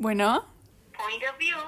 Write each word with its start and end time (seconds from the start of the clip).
Bueno. 0.00 0.46
Point 0.96 1.22
of 1.30 1.36
view. 1.38 1.58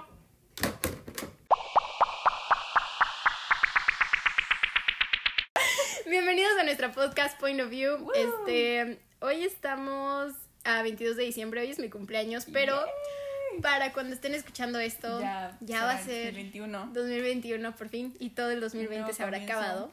Bienvenidos 6.08 6.52
a 6.58 6.64
nuestra 6.64 6.92
podcast 6.92 7.38
Point 7.38 7.60
of 7.60 7.68
View. 7.70 8.10
Este, 8.14 8.98
hoy 9.20 9.44
estamos 9.44 10.32
a 10.64 10.82
22 10.82 11.16
de 11.16 11.24
diciembre, 11.24 11.60
hoy 11.60 11.70
es 11.70 11.78
mi 11.78 11.90
cumpleaños, 11.90 12.46
pero 12.52 12.80
para 13.60 13.92
cuando 13.92 14.14
estén 14.14 14.34
escuchando 14.34 14.78
esto, 14.78 15.20
ya, 15.20 15.56
Ya, 15.60 15.84
va 15.84 15.92
a 15.92 15.98
ser 16.02 16.32
2021. 16.32 16.90
2021 16.92 17.76
por 17.76 17.88
fin 17.88 18.14
y 18.18 18.30
todo 18.30 18.50
el 18.50 18.60
2020 18.60 18.98
nuevo 19.00 19.14
se 19.14 19.22
habrá 19.22 19.38
comienzo. 19.38 19.58
acabado. 19.60 19.90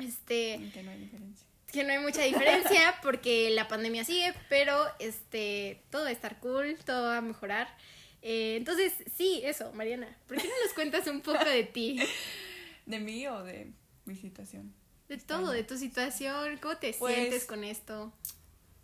Este, 0.00 0.58
no 0.82 0.90
hay 0.90 0.98
diferencia. 0.98 1.46
Que 1.70 1.84
no 1.84 1.92
hay 1.92 1.98
mucha 1.98 2.22
diferencia 2.22 2.96
porque 3.02 3.50
la 3.50 3.68
pandemia 3.68 4.04
sigue, 4.04 4.34
pero 4.48 4.76
este, 4.98 5.82
todo 5.90 6.02
va 6.02 6.08
a 6.08 6.12
estar 6.12 6.38
cool, 6.40 6.76
todo 6.84 7.08
va 7.08 7.18
a 7.18 7.20
mejorar. 7.22 7.68
Eh, 8.22 8.56
entonces, 8.56 8.92
sí, 9.16 9.40
eso, 9.44 9.72
Mariana, 9.72 10.14
¿por 10.26 10.36
qué 10.36 10.46
no 10.48 10.54
nos 10.64 10.74
cuentas 10.74 11.06
un 11.06 11.20
poco 11.22 11.44
de 11.44 11.64
ti? 11.64 12.00
¿De 12.86 12.98
mí 12.98 13.26
o 13.26 13.42
de 13.44 13.72
mi 14.04 14.16
situación? 14.16 14.74
De 15.08 15.18
todo, 15.18 15.50
de 15.50 15.64
tu 15.64 15.76
situación, 15.76 16.58
cómo 16.58 16.76
te 16.76 16.92
Pues- 16.94 17.14
sientes 17.14 17.44
con 17.46 17.64
esto. 17.64 18.12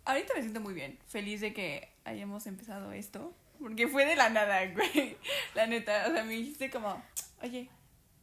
Ahorita 0.05 0.33
me 0.35 0.41
siento 0.41 0.59
muy 0.61 0.73
bien, 0.73 0.97
feliz 1.07 1.41
de 1.41 1.53
que 1.53 1.89
hayamos 2.05 2.47
empezado 2.47 2.93
esto, 2.93 3.35
porque 3.59 3.87
fue 3.87 4.05
de 4.05 4.15
la 4.15 4.29
nada, 4.29 4.65
güey. 4.67 5.17
La 5.53 5.67
neta, 5.67 6.05
o 6.07 6.13
sea, 6.13 6.23
me 6.23 6.33
dijiste 6.33 6.69
como, 6.69 7.03
oye, 7.41 7.69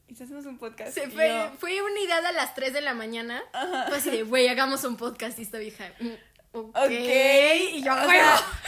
¿y 0.08 0.14
si 0.14 0.22
hacemos 0.24 0.46
un 0.46 0.58
podcast? 0.58 0.92
Se 0.92 1.08
fue, 1.08 1.28
yo, 1.28 1.52
fue 1.58 1.80
una 1.82 2.00
idea 2.00 2.18
a 2.18 2.32
las 2.32 2.54
3 2.54 2.72
de 2.72 2.80
la 2.80 2.94
mañana. 2.94 3.42
Fue 3.88 3.96
así 3.98 4.10
de, 4.10 4.22
güey, 4.22 4.48
hagamos 4.48 4.84
un 4.84 4.96
podcast 4.96 5.38
y 5.38 5.42
esta 5.42 5.58
vieja. 5.58 5.90
mm, 6.00 6.08
Ok. 6.52 6.68
ok. 6.76 6.90
Y 7.72 7.82
yo, 7.82 7.92
o 7.92 7.96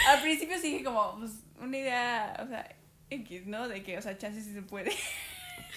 al 0.09 0.23
principio 0.23 0.59
sí 0.59 0.73
dije 0.73 0.85
como, 0.85 1.19
pues, 1.19 1.33
una 1.61 1.77
idea, 1.77 2.37
o 2.45 2.49
sea, 2.49 2.75
X, 3.11 3.47
¿no? 3.47 3.69
De 3.69 3.83
que, 3.83 3.97
o 3.99 4.03
sea, 4.03 4.19
chance 4.19 4.41
sí 4.43 4.53
se 4.53 4.63
puede. 4.63 4.93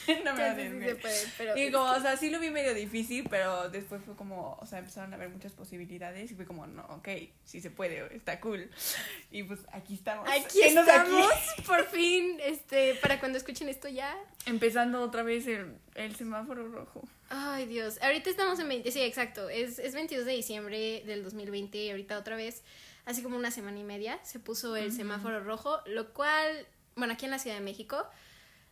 no 0.26 0.34
me 0.34 0.52
odies, 0.52 0.72
sí, 0.72 0.80
se 0.82 0.96
puede, 0.96 1.26
pero 1.38 1.58
Y 1.58 1.64
es 1.64 1.72
como, 1.74 1.92
o 1.92 2.00
sea, 2.00 2.18
sí 2.18 2.30
lo 2.30 2.40
vi 2.40 2.50
medio 2.50 2.74
difícil, 2.74 3.28
pero 3.30 3.70
después 3.70 4.02
fue 4.04 4.16
como, 4.16 4.58
o 4.60 4.66
sea, 4.66 4.80
empezaron 4.80 5.14
a 5.14 5.16
haber 5.16 5.30
muchas 5.30 5.54
posibilidades 5.54 6.32
y 6.32 6.36
fue 6.36 6.46
como, 6.46 6.68
no, 6.68 6.84
ok, 6.90 7.08
sí 7.44 7.62
se 7.62 7.70
puede, 7.70 8.16
está 8.16 8.40
cool. 8.40 8.70
Y 9.32 9.44
pues 9.44 9.60
aquí 9.72 9.94
estamos. 9.94 10.28
Aquí 10.28 10.62
Enos 10.64 10.88
estamos, 10.88 11.32
por 11.68 11.86
fin, 11.86 12.40
este, 12.42 12.96
para 12.96 13.20
cuando 13.20 13.38
escuchen 13.38 13.70
esto 13.70 13.88
ya. 13.88 14.18
Empezando 14.46 15.02
otra 15.02 15.24
vez 15.24 15.46
el, 15.48 15.76
el 15.96 16.16
semáforo 16.16 16.68
rojo. 16.68 17.08
Ay, 17.30 17.68
Dios. 17.68 18.00
Ahorita 18.02 18.30
estamos 18.30 18.60
en 18.60 18.68
20, 18.68 18.92
sí, 18.92 19.02
exacto. 19.02 19.50
Es, 19.50 19.78
es 19.78 19.94
22 19.94 20.26
de 20.26 20.32
diciembre 20.34 21.04
del 21.06 21.24
2020 21.24 21.78
y 21.78 21.90
ahorita 21.92 22.18
otra 22.18 22.36
vez, 22.36 22.64
así 23.06 23.22
como 23.22 23.38
una 23.38 23.52
semana 23.52 23.78
y 23.80 23.84
media, 23.84 24.20
se 24.24 24.40
puso 24.40 24.76
el 24.76 24.92
semáforo 24.92 25.40
rojo, 25.44 25.80
lo 25.86 26.12
cual, 26.14 26.68
bueno, 26.96 27.14
aquí 27.14 27.26
en 27.26 27.32
la 27.32 27.40
Ciudad 27.40 27.58
de 27.58 27.64
México, 27.64 28.04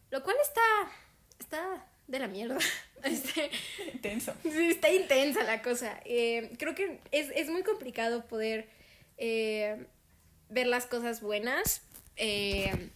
lo 0.09 0.23
cual 0.23 0.37
está, 0.41 0.61
está 1.39 1.85
de 2.07 2.19
la 2.19 2.27
mierda. 2.27 2.57
Este, 3.03 3.51
Intenso. 3.93 4.33
Está 4.43 4.91
intensa 4.91 5.43
la 5.43 5.61
cosa. 5.61 6.01
Eh, 6.03 6.51
creo 6.57 6.73
que 6.73 6.99
es, 7.11 7.29
es 7.35 7.47
muy 7.47 7.61
complicado 7.61 8.25
poder 8.25 8.67
eh, 9.19 9.85
ver 10.49 10.65
las 10.65 10.87
cosas 10.87 11.21
buenas. 11.21 11.83
Eh, 12.15 12.89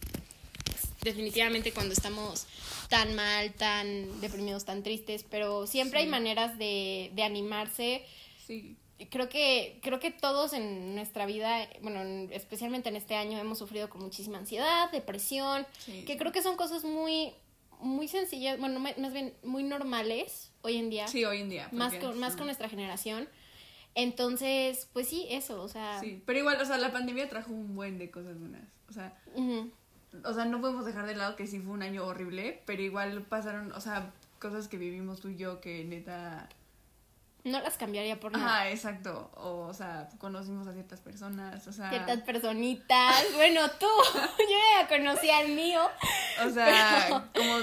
definitivamente 1.02 1.72
cuando 1.72 1.92
estamos 1.92 2.46
tan 2.88 3.14
mal, 3.14 3.52
tan 3.52 4.20
deprimidos, 4.20 4.64
tan 4.64 4.82
tristes, 4.82 5.24
pero 5.28 5.66
siempre 5.68 6.00
hay 6.00 6.06
maneras 6.06 6.58
de, 6.58 7.10
de 7.14 7.22
animarse. 7.22 8.04
Sí. 8.46 8.76
Creo 9.10 9.28
que, 9.28 9.78
creo 9.82 9.98
que 9.98 10.10
todos 10.10 10.52
en 10.52 10.94
nuestra 10.94 11.26
vida, 11.26 11.68
bueno, 11.80 12.02
en- 12.02 12.28
especialmente 12.32 12.88
en 12.88 12.96
este 12.96 13.14
año, 13.14 13.38
hemos 13.38 13.58
sufrido 13.58 13.88
con 13.88 14.02
muchísima 14.02 14.38
ansiedad, 14.38 14.90
depresión, 14.90 15.66
Sí. 15.78 16.04
que 16.04 16.16
creo 16.16 16.32
que 16.32 16.42
son 16.42 16.56
cosas 16.56 16.84
muy, 16.84 17.32
muy 17.82 18.08
sencillas, 18.08 18.58
bueno, 18.58 18.80
más 18.80 19.12
bien 19.12 19.34
muy 19.42 19.62
normales 19.62 20.52
hoy 20.62 20.76
en 20.76 20.90
día 20.90 21.08
Sí, 21.08 21.24
hoy 21.24 21.40
en 21.40 21.50
día. 21.50 21.68
más 21.72 21.94
con, 21.94 22.18
más 22.18 22.36
con 22.36 22.46
nuestra 22.46 22.68
generación. 22.68 23.28
Entonces, 23.94 24.88
pues 24.92 25.08
sí, 25.08 25.26
eso, 25.28 25.62
o 25.62 25.68
sea. 25.68 26.00
Sí, 26.00 26.22
pero 26.24 26.38
igual, 26.38 26.60
o 26.60 26.64
sea, 26.64 26.78
la 26.78 26.92
pandemia 26.92 27.28
trajo 27.28 27.52
un 27.52 27.74
buen 27.74 27.98
de 27.98 28.10
cosas 28.10 28.38
buenas. 28.38 28.62
O 28.88 28.92
sea, 28.92 29.14
o 30.24 30.34
sea, 30.34 30.44
no 30.44 30.60
podemos 30.60 30.84
dejar 30.84 31.06
de 31.06 31.14
lado 31.14 31.36
que 31.36 31.46
sí 31.46 31.60
fue 31.60 31.72
un 31.72 31.82
año 31.82 32.06
horrible, 32.06 32.62
pero 32.64 32.82
igual 32.82 33.22
pasaron, 33.22 33.72
o 33.72 33.80
sea, 33.80 34.12
cosas 34.38 34.68
que 34.68 34.78
vivimos 34.78 35.20
tú 35.20 35.28
y 35.28 35.36
yo 35.36 35.60
que 35.60 35.84
neta... 35.84 36.48
No 37.44 37.60
las 37.60 37.76
cambiaría 37.76 38.20
por 38.20 38.32
nada. 38.32 38.44
Ajá, 38.44 38.70
exacto. 38.70 39.30
O, 39.34 39.66
o 39.66 39.74
sea, 39.74 40.08
conocimos 40.18 40.68
a 40.68 40.72
ciertas 40.72 41.00
personas, 41.00 41.66
o 41.66 41.72
sea... 41.72 41.90
Ciertas 41.90 42.20
personitas. 42.22 43.24
Bueno, 43.34 43.68
tú, 43.80 43.86
yo 44.14 44.56
ya 44.80 44.88
conocí 44.88 45.28
al 45.30 45.48
mío. 45.48 45.80
O 46.46 46.50
sea, 46.50 47.30
como 47.34 47.58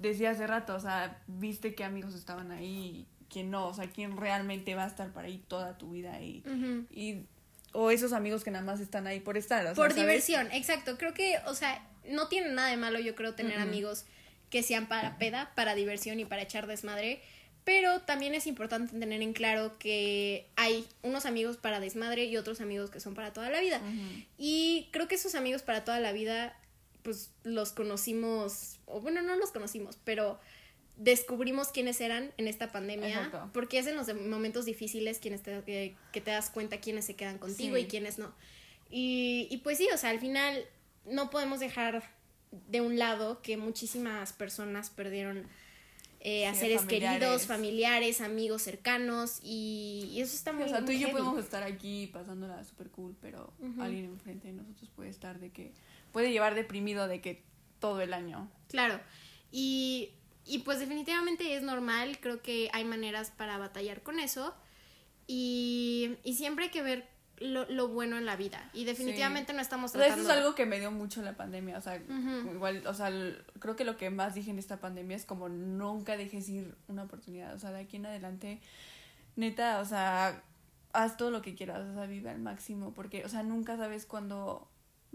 decía 0.00 0.30
hace 0.30 0.46
rato, 0.46 0.76
o 0.76 0.80
sea, 0.80 1.20
viste 1.26 1.74
qué 1.74 1.84
amigos 1.84 2.14
estaban 2.14 2.52
ahí, 2.52 3.06
quién 3.28 3.50
no, 3.50 3.66
o 3.66 3.74
sea, 3.74 3.90
quién 3.90 4.16
realmente 4.16 4.74
va 4.74 4.84
a 4.84 4.88
estar 4.88 5.12
para 5.12 5.26
ahí 5.26 5.42
toda 5.48 5.76
tu 5.76 5.90
vida 5.90 6.20
y, 6.20 6.44
y 6.90 7.26
o 7.72 7.90
esos 7.90 8.12
amigos 8.12 8.44
que 8.44 8.50
nada 8.50 8.64
más 8.64 8.80
están 8.80 9.06
ahí 9.06 9.20
por 9.20 9.36
estar, 9.36 9.62
o 9.64 9.68
sea, 9.68 9.74
Por 9.74 9.90
¿sabes? 9.90 9.96
diversión, 9.96 10.48
exacto. 10.52 10.96
Creo 10.96 11.14
que, 11.14 11.38
o 11.46 11.54
sea, 11.54 11.84
no 12.08 12.28
tiene 12.28 12.50
nada 12.52 12.68
de 12.68 12.76
malo, 12.76 12.98
yo 12.98 13.14
creo, 13.14 13.34
tener 13.34 13.58
amigos 13.58 14.04
que 14.50 14.62
sean 14.62 14.86
para 14.86 15.18
peda, 15.18 15.52
para 15.54 15.74
diversión 15.74 16.20
y 16.20 16.24
para 16.24 16.42
echar 16.42 16.66
desmadre. 16.66 17.22
Pero 17.68 18.00
también 18.00 18.34
es 18.34 18.46
importante 18.46 18.98
tener 18.98 19.20
en 19.20 19.34
claro 19.34 19.76
que 19.78 20.46
hay 20.56 20.86
unos 21.02 21.26
amigos 21.26 21.58
para 21.58 21.80
desmadre 21.80 22.24
y 22.24 22.38
otros 22.38 22.62
amigos 22.62 22.88
que 22.88 22.98
son 22.98 23.12
para 23.14 23.34
toda 23.34 23.50
la 23.50 23.60
vida. 23.60 23.78
Y 24.38 24.88
creo 24.90 25.06
que 25.06 25.16
esos 25.16 25.34
amigos 25.34 25.60
para 25.60 25.84
toda 25.84 26.00
la 26.00 26.12
vida, 26.12 26.58
pues 27.02 27.30
los 27.44 27.72
conocimos, 27.72 28.78
o 28.86 29.02
bueno, 29.02 29.20
no 29.20 29.36
los 29.36 29.50
conocimos, 29.50 29.98
pero 30.02 30.40
descubrimos 30.96 31.68
quiénes 31.68 32.00
eran 32.00 32.32
en 32.38 32.48
esta 32.48 32.72
pandemia, 32.72 33.08
Exacto. 33.08 33.50
porque 33.52 33.78
es 33.78 33.86
en 33.86 33.96
los 33.96 34.12
momentos 34.14 34.64
difíciles 34.64 35.18
quienes 35.18 35.42
te, 35.42 35.62
que, 35.66 35.94
que 36.10 36.22
te 36.22 36.30
das 36.30 36.48
cuenta 36.48 36.80
quiénes 36.80 37.04
se 37.04 37.16
quedan 37.16 37.36
contigo 37.36 37.76
Sí. 37.76 37.82
y 37.82 37.86
quiénes 37.86 38.18
no. 38.18 38.34
Y, 38.90 39.46
y 39.50 39.58
pues 39.58 39.76
sí, 39.76 39.86
o 39.92 39.98
sea, 39.98 40.08
al 40.08 40.20
final 40.20 40.64
no 41.04 41.28
podemos 41.28 41.60
dejar 41.60 42.02
de 42.50 42.80
un 42.80 42.98
lado 42.98 43.42
que 43.42 43.58
muchísimas 43.58 44.32
personas 44.32 44.88
perdieron 44.88 45.46
eh, 46.20 46.46
a 46.46 46.54
Sí, 46.54 46.60
seres 46.60 46.80
familiares. 46.82 47.18
queridos, 47.20 47.46
familiares, 47.46 48.20
amigos 48.20 48.62
cercanos, 48.62 49.38
y, 49.42 50.10
y 50.12 50.20
eso 50.20 50.34
está 50.34 50.52
muy 50.52 50.64
O 50.64 50.68
sea, 50.68 50.84
tú 50.84 50.92
y 50.92 50.98
yo 50.98 51.08
heavy. 51.08 51.12
podemos 51.20 51.38
estar 51.44 51.62
aquí 51.62 52.08
pasándola 52.08 52.64
súper 52.64 52.90
cool, 52.90 53.16
pero 53.20 53.52
alguien 53.80 54.06
enfrente 54.06 54.48
de 54.48 54.54
nosotros 54.54 54.90
puede 54.96 55.10
estar 55.10 55.38
de 55.38 55.50
que, 55.50 55.72
puede 56.12 56.32
llevar 56.32 56.54
deprimido 56.54 57.06
de 57.08 57.20
que 57.20 57.44
todo 57.78 58.00
el 58.00 58.12
año. 58.12 58.50
Claro. 58.68 59.00
Y, 59.52 60.10
y 60.44 60.58
pues 60.60 60.80
definitivamente 60.80 61.54
es 61.54 61.62
normal, 61.62 62.18
creo 62.20 62.42
que 62.42 62.68
hay 62.72 62.84
maneras 62.84 63.30
para 63.30 63.56
batallar 63.58 64.02
con 64.02 64.18
eso. 64.18 64.54
Y, 65.26 66.16
y 66.24 66.34
siempre 66.34 66.66
hay 66.66 66.70
que 66.70 66.82
ver 66.82 67.06
lo, 67.40 67.64
lo 67.70 67.88
bueno 67.88 68.16
en 68.18 68.26
la 68.26 68.36
vida. 68.36 68.68
Y 68.72 68.84
definitivamente 68.84 69.52
no 69.52 69.60
estamos 69.60 69.90
O 69.94 69.98
sea, 69.98 70.06
eso 70.06 70.14
tratando... 70.16 70.32
es 70.32 70.38
algo 70.38 70.54
que 70.54 70.66
me 70.66 70.78
dio 70.80 70.90
mucho 70.90 71.22
la 71.22 71.36
pandemia, 71.36 71.78
o 71.78 71.80
sea, 71.80 71.96
igual, 72.52 72.86
o 72.86 72.94
sea, 72.94 73.10
creo 73.58 73.76
que 73.76 73.84
lo 73.84 73.96
que 73.96 74.10
más 74.10 74.34
dije 74.34 74.50
en 74.50 74.58
esta 74.58 74.78
pandemia 74.78 75.16
es 75.16 75.24
como 75.24 75.48
nunca 75.48 76.16
dejes 76.16 76.48
ir 76.48 76.74
una 76.88 77.04
oportunidad, 77.04 77.54
o 77.54 77.58
sea, 77.58 77.70
de 77.72 77.80
aquí 77.80 77.96
en 77.96 78.06
adelante, 78.06 78.60
neta, 79.36 79.80
o 79.80 79.84
sea, 79.84 80.42
haz 80.92 81.16
todo 81.16 81.30
lo 81.30 81.42
que 81.42 81.54
quieras, 81.54 81.86
o 81.88 81.94
sea, 81.94 82.06
vive 82.06 82.30
al 82.30 82.38
máximo, 82.40 82.92
porque, 82.94 83.24
o 83.24 83.28
sea, 83.28 83.42
nunca 83.42 83.76
sabes 83.76 84.06
cuándo, 84.06 84.68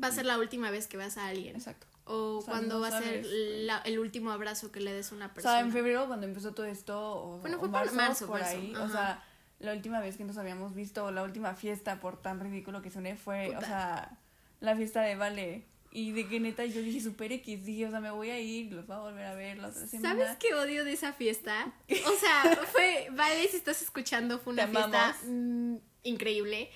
Va 0.03 0.07
a 0.07 0.11
ser 0.11 0.25
la 0.25 0.39
última 0.39 0.71
vez 0.71 0.87
que 0.87 0.97
veas 0.97 1.17
a 1.17 1.27
alguien. 1.27 1.55
exacto. 1.55 1.85
O 2.05 2.37
O 2.37 2.41
sea, 2.41 2.53
cuando 2.55 2.75
no 2.75 2.81
va 2.81 2.87
a 2.87 2.99
ser 3.01 3.23
la- 3.25 3.77
el 3.85 3.97
último 3.99 4.31
abrazo 4.31 4.71
que 4.71 4.79
le 4.81 4.91
des 4.91 5.11
a 5.11 5.15
una 5.15 5.27
O 5.27 5.33
persona. 5.33 5.55
sea, 5.55 5.61
en 5.65 5.71
febrero 5.71 6.07
cuando 6.07 6.25
empezó 6.25 6.53
todo 6.53 6.65
esto, 6.65 6.99
o, 6.99 7.37
Bueno, 7.39 7.57
o 7.57 7.59
fue 7.59 7.69
por 7.69 7.77
marzo, 7.79 7.95
marzo, 7.95 8.27
por 8.27 8.39
marzo, 8.41 8.57
ahí, 8.57 8.73
ajá. 8.75 8.83
o 8.83 8.89
sea, 8.89 9.23
la 9.63 9.73
última 9.73 10.01
vez 10.01 10.17
que 10.17 10.25
nos 10.25 10.37
habíamos 10.37 10.75
visto, 10.75 11.09
la 11.11 11.23
última 11.23 11.55
fiesta, 11.55 11.99
por 11.99 12.21
tan 12.21 12.39
ridículo 12.39 12.81
que 12.81 12.91
suene, 12.91 13.15
fue, 13.15 13.45
Puta. 13.47 13.59
o 13.59 13.61
sea, 13.61 14.19
la 14.59 14.75
fiesta 14.75 15.01
de 15.01 15.15
Vale. 15.15 15.63
Y 15.95 16.11
de 16.11 16.27
que 16.27 16.39
neta 16.39 16.65
yo 16.65 16.81
dije 16.81 16.99
super 16.99 17.31
X, 17.31 17.65
dije, 17.65 17.85
o 17.85 17.91
sea, 17.91 17.99
me 17.99 18.09
voy 18.09 18.31
a 18.31 18.39
ir, 18.39 18.73
los 18.73 18.87
voy 18.87 18.95
a 18.95 18.99
volver 18.99 19.25
a 19.25 19.35
ver 19.35 19.59
la 19.59 19.67
otra 19.67 19.85
semana. 19.87 20.25
¿Sabes 20.25 20.37
qué 20.37 20.55
odio 20.55 20.83
de 20.83 20.93
esa 20.93 21.13
fiesta? 21.13 21.71
O 22.07 22.19
sea, 22.19 22.59
fue, 22.71 23.07
vale, 23.11 23.47
si 23.47 23.57
estás 23.57 23.81
escuchando, 23.81 24.39
fue 24.39 24.53
una 24.53 24.65
Te 24.65 24.71
fiesta 24.71 25.15
mm, 25.27 25.75
increíble. 26.03 26.69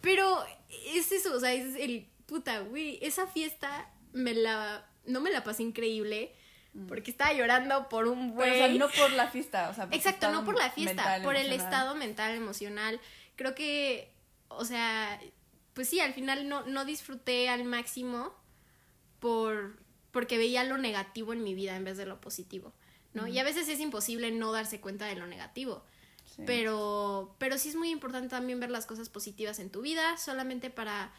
Pero 0.00 0.44
es 0.92 1.12
eso, 1.12 1.34
o 1.34 1.40
sea, 1.40 1.52
es 1.54 1.76
el 1.76 2.08
puta, 2.26 2.60
güey, 2.60 2.98
esa 3.00 3.26
fiesta 3.26 3.90
me 4.12 4.34
la, 4.34 4.86
no 5.06 5.20
me 5.20 5.30
la 5.30 5.44
pasé 5.44 5.62
increíble 5.62 6.32
porque 6.86 7.10
estaba 7.10 7.32
llorando 7.32 7.88
por 7.88 8.06
un 8.06 8.28
Mm. 8.28 8.38
Pero, 8.38 8.52
o 8.52 8.56
sea, 8.56 8.68
no 8.68 8.88
por 8.88 9.12
la 9.12 9.28
fiesta, 9.28 9.70
o 9.70 9.74
sea, 9.74 9.84
por 9.84 9.92
tu 9.92 9.96
Exacto, 9.96 10.30
no 10.30 10.44
por 10.44 10.56
la 10.56 10.70
fiesta, 10.70 10.94
mental, 10.94 11.22
por 11.22 11.36
el 11.36 11.52
estado 11.52 11.94
mental, 11.94 12.34
emocional. 12.34 13.00
Creo 13.36 13.54
que, 13.54 14.10
o 14.48 14.64
sea, 14.64 15.20
pues 15.74 15.88
sí, 15.88 16.00
al 16.00 16.14
final 16.14 16.48
no, 16.48 16.62
no 16.66 16.84
disfruté 16.84 17.48
al 17.48 17.64
máximo 17.64 18.34
por 19.18 19.76
porque 20.10 20.38
veía 20.38 20.64
lo 20.64 20.78
negativo 20.78 21.32
en 21.32 21.44
mi 21.44 21.54
vida 21.54 21.76
en 21.76 21.84
vez 21.84 21.96
de 21.96 22.06
lo 22.06 22.20
positivo, 22.20 22.72
¿no? 23.12 23.26
Y 23.26 23.38
a 23.38 23.44
veces 23.44 23.68
es 23.68 23.78
imposible 23.78 24.30
no 24.30 24.52
darse 24.52 24.80
cuenta 24.80 25.06
de 25.06 25.16
lo 25.16 25.26
negativo. 25.26 25.84
Sí. 26.24 26.42
Pero, 26.46 27.34
pero 27.38 27.58
sí 27.58 27.68
es 27.68 27.76
muy 27.76 27.90
importante 27.90 28.28
también 28.28 28.58
ver 28.58 28.70
las 28.70 28.86
cosas 28.86 29.08
positivas 29.08 29.58
en 29.58 29.70
tu 29.70 29.82
vida, 29.82 30.16
solamente 30.16 30.70
para, 30.70 31.12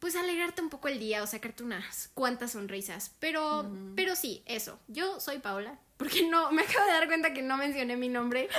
pues 0.00 0.16
alegrarte 0.16 0.62
un 0.62 0.70
poco 0.70 0.88
el 0.88 0.98
día 0.98 1.22
o 1.22 1.26
sacarte 1.26 1.62
unas 1.62 2.08
cuantas 2.14 2.52
sonrisas. 2.52 3.12
Pero, 3.20 3.70
pero 3.94 4.14
sí, 4.16 4.42
eso. 4.46 4.78
Yo 4.88 5.20
soy 5.20 5.38
Paola. 5.38 5.78
Porque 5.96 6.24
no, 6.28 6.52
me 6.52 6.62
acabo 6.62 6.84
de 6.86 6.92
dar 6.92 7.06
cuenta 7.06 7.32
que 7.32 7.40
no 7.42 7.56
mencioné 7.56 7.96
mi 7.96 8.08
nombre. 8.10 8.48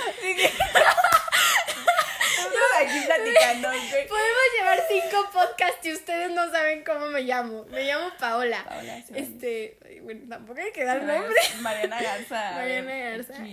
Estamos 2.38 2.70
aquí 2.80 3.00
platicando. 3.06 3.68
Podemos 4.08 4.42
llevar 4.56 4.82
cinco 4.90 5.30
podcasts 5.32 5.86
y 5.86 5.92
ustedes 5.92 6.30
no 6.32 6.50
saben 6.50 6.84
cómo 6.84 7.06
me 7.06 7.22
llamo. 7.22 7.64
Me 7.66 7.84
llamo 7.84 8.10
Paola. 8.18 8.64
Paola, 8.64 9.02
sí. 9.06 9.12
Este, 9.16 9.78
bueno, 10.02 10.22
tampoco 10.28 10.60
hay 10.60 10.72
que 10.72 10.84
dar 10.84 11.02
nombre. 11.02 11.34
Mariana 11.60 12.00
Garza. 12.02 12.52
Mariana 12.52 12.96
Garza. 12.96 13.34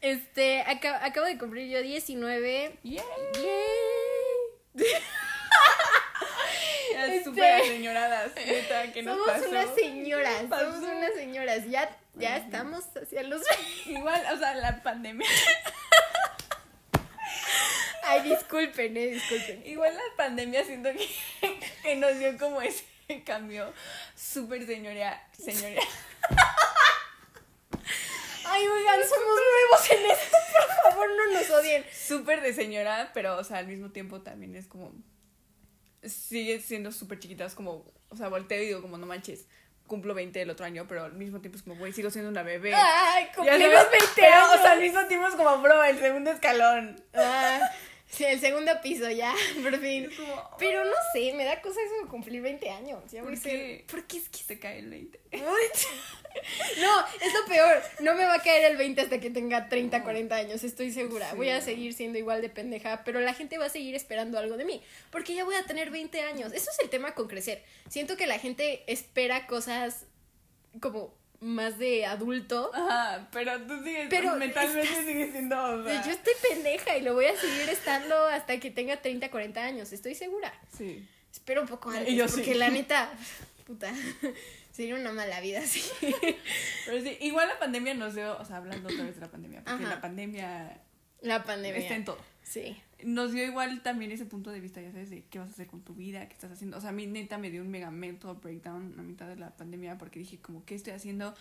Este, 0.00 0.60
aca- 0.60 1.02
acabo 1.02 1.24
de 1.26 1.38
cumplir 1.38 1.70
yo 1.70 1.80
19. 1.80 2.78
Yay. 2.82 3.00
Las 4.74 4.86
Este- 6.94 7.24
súper 7.24 7.62
señoradas, 7.64 8.32
neta, 8.36 8.92
¿qué 8.92 9.02
nos 9.02 9.16
Somos 9.18 9.32
pasó? 9.32 9.50
unas 9.50 9.74
señoras, 9.74 10.40
somos 10.48 10.76
unas 10.78 11.14
señoras. 11.14 11.64
Ya, 11.68 11.98
ya 12.14 12.36
estamos 12.38 12.84
hacia 12.96 13.22
los. 13.24 13.42
Igual, 13.86 14.22
o 14.32 14.38
sea, 14.38 14.54
la 14.54 14.82
pandemia. 14.82 15.28
Ay, 18.06 18.22
disculpen, 18.22 18.96
eh, 18.96 19.06
disculpen. 19.08 19.62
Igual 19.66 19.94
la 19.94 20.02
pandemia 20.16 20.62
siento 20.64 20.90
que, 20.92 21.08
que 21.82 21.96
nos 21.96 22.18
dio 22.18 22.36
como 22.38 22.60
ese 22.60 22.84
cambio 23.24 23.72
súper 24.14 24.66
señoría, 24.66 25.22
señoría. 25.32 25.80
Ay, 28.46 28.66
oigan, 28.66 29.00
somos 29.08 29.40
nuevos 29.40 29.90
en 29.90 30.10
esto. 30.10 30.36
Por 30.52 30.92
favor, 30.92 31.08
no 31.16 31.32
nos 31.32 31.50
odien. 31.50 31.84
Súper 31.92 32.42
de 32.42 32.52
señora, 32.52 33.10
pero, 33.14 33.36
o 33.38 33.44
sea, 33.44 33.58
al 33.58 33.66
mismo 33.66 33.90
tiempo 33.90 34.20
también 34.20 34.54
es 34.54 34.66
como. 34.66 34.92
Sigue 36.08 36.60
siendo 36.60 36.92
súper 36.92 37.18
chiquita, 37.18 37.44
es 37.44 37.54
como. 37.54 37.84
O 38.10 38.16
sea, 38.16 38.28
volteo 38.28 38.62
y 38.62 38.66
digo, 38.66 38.82
como, 38.82 38.98
no 38.98 39.06
manches, 39.06 39.46
cumplo 39.86 40.14
20 40.14 40.40
el 40.42 40.50
otro 40.50 40.64
año, 40.64 40.86
pero 40.88 41.04
al 41.04 41.14
mismo 41.14 41.40
tiempo 41.40 41.56
es 41.56 41.62
como, 41.62 41.76
güey, 41.76 41.92
sigo 41.92 42.10
siendo 42.10 42.30
una 42.30 42.42
bebé. 42.42 42.72
Ay, 42.74 43.28
cumplimos 43.34 43.72
sabes, 43.72 43.90
20 43.90 44.06
pero, 44.16 44.36
años. 44.36 44.48
O 44.58 44.62
sea, 44.62 44.72
al 44.72 44.80
mismo 44.80 45.04
tiempo 45.06 45.26
es 45.28 45.34
como, 45.34 45.58
bro, 45.58 45.84
el 45.84 45.98
segundo 45.98 46.30
escalón. 46.30 47.02
Ah, 47.14 47.60
sí, 48.08 48.24
el 48.24 48.40
segundo 48.40 48.72
piso 48.82 49.10
ya, 49.10 49.34
por 49.62 49.78
fin. 49.80 50.10
Como, 50.16 50.50
Pero 50.58 50.84
no 50.84 50.96
sé, 51.12 51.32
me 51.34 51.44
da 51.44 51.60
cosa 51.60 51.80
eso 51.80 52.04
de 52.04 52.08
cumplir 52.08 52.42
20 52.42 52.70
años. 52.70 53.02
Ya 53.10 53.22
¿Por 53.22 53.40
qué? 53.40 53.84
Porque 53.90 54.18
es 54.18 54.28
que 54.28 54.40
te 54.46 54.58
cae 54.58 54.78
el 54.80 54.90
20. 54.90 55.20
No, 56.80 57.06
es 57.24 57.32
lo 57.32 57.46
peor. 57.46 57.80
No 58.00 58.14
me 58.16 58.24
va 58.24 58.34
a 58.34 58.42
caer 58.42 58.72
el 58.72 58.76
20 58.76 59.00
hasta 59.00 59.20
que 59.20 59.30
tenga 59.30 59.68
30, 59.68 60.02
40 60.02 60.34
años, 60.34 60.64
estoy 60.64 60.92
segura. 60.92 61.30
Sí. 61.30 61.36
Voy 61.36 61.48
a 61.50 61.60
seguir 61.60 61.94
siendo 61.94 62.18
igual 62.18 62.42
de 62.42 62.48
pendeja, 62.48 63.04
pero 63.04 63.20
la 63.20 63.34
gente 63.34 63.56
va 63.56 63.66
a 63.66 63.70
seguir 63.70 63.94
esperando 63.94 64.36
algo 64.36 64.56
de 64.56 64.64
mí, 64.64 64.82
porque 65.10 65.34
ya 65.34 65.44
voy 65.44 65.54
a 65.54 65.64
tener 65.64 65.90
20 65.90 66.20
años. 66.22 66.52
Eso 66.52 66.70
es 66.72 66.78
el 66.80 66.90
tema 66.90 67.14
con 67.14 67.28
crecer. 67.28 67.62
Siento 67.88 68.16
que 68.16 68.26
la 68.26 68.40
gente 68.40 68.82
espera 68.88 69.46
cosas 69.46 70.06
como 70.80 71.14
más 71.44 71.78
de 71.78 72.06
adulto. 72.06 72.70
Ajá, 72.74 73.28
pero 73.32 73.60
tú 73.62 73.82
sigues, 73.84 74.06
Pero 74.10 74.34
mentalmente 74.36 74.88
estás- 74.88 75.04
sigues 75.04 75.32
siendo, 75.32 75.62
o 75.62 75.84
sea, 75.84 76.04
Yo 76.04 76.10
estoy 76.10 76.32
pendeja 76.50 76.96
y 76.96 77.02
lo 77.02 77.14
voy 77.14 77.26
a 77.26 77.36
seguir 77.36 77.68
estando 77.68 78.16
hasta 78.26 78.58
que 78.58 78.70
tenga 78.70 78.96
30, 79.02 79.30
40 79.30 79.62
años, 79.62 79.92
estoy 79.92 80.14
segura. 80.14 80.52
Sí. 80.76 81.06
Espero 81.32 81.62
un 81.62 81.68
poco 81.68 81.90
antes, 81.90 82.08
Y 82.08 82.16
yo 82.16 82.26
sí. 82.28 82.34
porque 82.36 82.54
la 82.54 82.70
neta, 82.70 83.10
puta, 83.66 83.92
sería 84.72 84.94
una 84.94 85.12
mala 85.12 85.40
vida 85.40 85.60
así. 85.60 85.82
Pero 86.86 87.00
sí, 87.02 87.16
igual 87.20 87.48
la 87.48 87.58
pandemia 87.58 87.94
nos 87.94 88.14
dio, 88.14 88.38
o 88.38 88.44
sea, 88.44 88.56
hablando 88.56 88.88
otra 88.88 89.04
vez 89.04 89.14
de 89.16 89.20
la 89.20 89.28
pandemia, 89.30 89.62
porque 89.64 89.84
Ajá. 89.84 89.94
la 89.96 90.00
pandemia 90.00 90.78
La 91.24 91.42
pandemia. 91.44 91.78
está 91.80 91.96
en 91.96 92.04
todo. 92.04 92.18
Sí. 92.42 92.76
Nos 93.04 93.32
dio 93.32 93.44
igual 93.44 93.82
también 93.82 94.12
ese 94.12 94.24
punto 94.24 94.50
de 94.50 94.60
vista, 94.60 94.80
ya 94.80 94.92
sabes, 94.92 95.10
de 95.10 95.24
qué 95.30 95.38
vas 95.38 95.48
a 95.48 95.52
hacer 95.52 95.66
con 95.66 95.82
tu 95.82 95.94
vida, 95.94 96.26
qué 96.28 96.34
estás 96.34 96.52
haciendo. 96.52 96.76
O 96.78 96.80
sea, 96.80 96.90
a 96.90 96.92
mí 96.92 97.06
neta 97.06 97.36
me 97.38 97.50
dio 97.50 97.60
un 97.62 97.70
mega 97.70 97.90
mental 97.90 98.36
breakdown 98.42 98.94
a 98.98 99.02
mitad 99.02 99.26
de 99.26 99.36
la 99.36 99.50
pandemia 99.56 99.98
porque 99.98 100.20
dije 100.20 100.38
como, 100.38 100.64
¿qué 100.64 100.74
estoy 100.74 100.92
haciendo? 100.92 101.34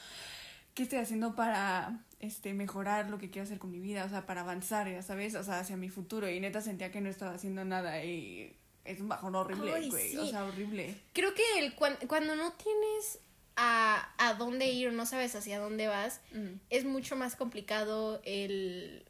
¿Qué 0.74 0.84
estoy 0.84 0.98
haciendo 1.00 1.36
para 1.36 2.00
este 2.20 2.54
mejorar 2.54 3.10
lo 3.10 3.20
que 3.20 3.30
quiero 3.30 3.44
hacer 3.46 3.60
con 3.60 3.70
mi 3.72 3.80
vida? 3.80 4.06
O 4.06 4.10
sea, 4.10 4.26
para 4.26 4.42
avanzar, 4.42 4.90
ya 4.90 5.02
sabes, 5.04 5.36
o 5.36 5.44
sea, 5.44 5.60
hacia 5.60 5.78
mi 5.78 5.90
futuro. 5.90 6.28
Y 6.30 6.40
neta 6.40 6.62
sentía 6.62 6.92
que 6.92 7.00
no 7.02 7.10
estaba 7.10 7.34
haciendo 7.36 7.64
nada 7.64 8.04
y 8.04 8.56
es 8.84 9.00
un 9.00 9.08
bajón 9.08 9.36
horrible, 9.36 9.72
Ay, 9.74 9.90
güey. 9.90 10.10
sí. 10.12 10.18
O 10.18 10.26
sea, 10.26 10.44
horrible. 10.46 10.96
Creo 11.14 11.34
que 11.36 11.44
el, 11.60 11.76
cuan- 11.76 11.98
cuando 12.08 12.36
no 12.36 12.52
tienes 12.54 13.20
a, 13.56 14.10
a 14.18 14.34
dónde 14.34 14.68
ir, 14.72 14.92
no 14.94 15.06
sabes 15.06 15.36
hacia 15.36 15.60
dónde 15.60 15.88
vas, 15.88 16.22
Mm, 16.34 16.56
es 16.72 16.86
mucho 16.86 17.16
más 17.16 17.36
complicado 17.36 18.20
el, 18.26 19.06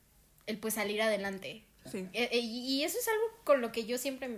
el 0.47 0.57
pues 0.57 0.73
salir 0.75 1.01
adelante. 1.01 1.63
Sí. 1.91 2.07
E- 2.13 2.29
e- 2.31 2.39
y 2.39 2.83
eso 2.83 2.97
es 2.97 3.07
algo 3.07 3.23
con 3.43 3.61
lo 3.61 3.71
que 3.71 3.85
yo 3.85 3.97
siempre 3.97 4.29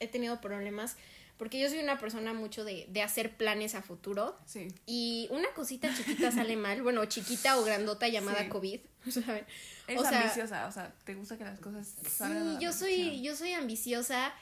he 0.00 0.06
tenido 0.08 0.40
problemas, 0.40 0.96
porque 1.38 1.58
yo 1.58 1.68
soy 1.68 1.78
una 1.80 1.98
persona 1.98 2.32
mucho 2.32 2.64
de, 2.64 2.86
de 2.88 3.02
hacer 3.02 3.36
planes 3.36 3.74
a 3.74 3.82
futuro. 3.82 4.36
Sí. 4.46 4.68
Y 4.86 5.26
una 5.30 5.48
cosita 5.54 5.92
chiquita 5.96 6.30
sale 6.30 6.56
mal, 6.56 6.82
bueno, 6.82 7.04
chiquita 7.06 7.58
o 7.58 7.64
grandota 7.64 8.06
llamada 8.08 8.42
Sí. 8.44 8.48
COVID, 8.48 8.80
¿saben? 9.10 9.44
Es 9.88 9.98
O 9.98 10.02
sea- 10.04 10.20
ambiciosa, 10.22 10.66
o 10.68 10.72
sea, 10.72 10.92
te 11.04 11.14
gusta 11.14 11.36
que 11.36 11.44
las 11.44 11.58
cosas 11.58 11.92
salgan 12.08 12.58
Sí, 12.58 12.64
yo 12.64 12.72
soy, 12.72 13.20
yo 13.22 13.34
soy 13.34 13.52
ambiciosa 13.52 14.32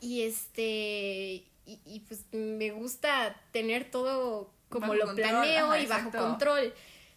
y 0.00 0.22
este 0.22 1.44
y, 1.64 1.78
y, 1.86 2.00
pues 2.08 2.24
me 2.32 2.70
gusta 2.72 3.40
tener 3.52 3.88
todo 3.90 4.50
como 4.68 4.82
Bajo 4.88 4.94
lo 4.94 5.06
control, 5.06 5.28
planeo 5.28 5.66
ajá, 5.66 5.78
y 5.80 5.86
bajo 5.86 6.06
exacto. 6.08 6.28
control. 6.28 6.74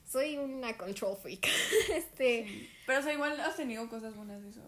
Soy 0.09 0.37
una 0.37 0.77
control 0.77 1.17
freak. 1.17 1.47
este, 1.93 2.45
Sí. 2.47 2.69
Pero, 2.85 2.99
o 2.99 3.03
sea, 3.03 3.13
igual 3.13 3.39
has 3.39 3.55
tenido 3.55 3.87
cosas 3.89 4.15
buenas 4.15 4.41
de 4.43 4.49
eso. 4.49 4.61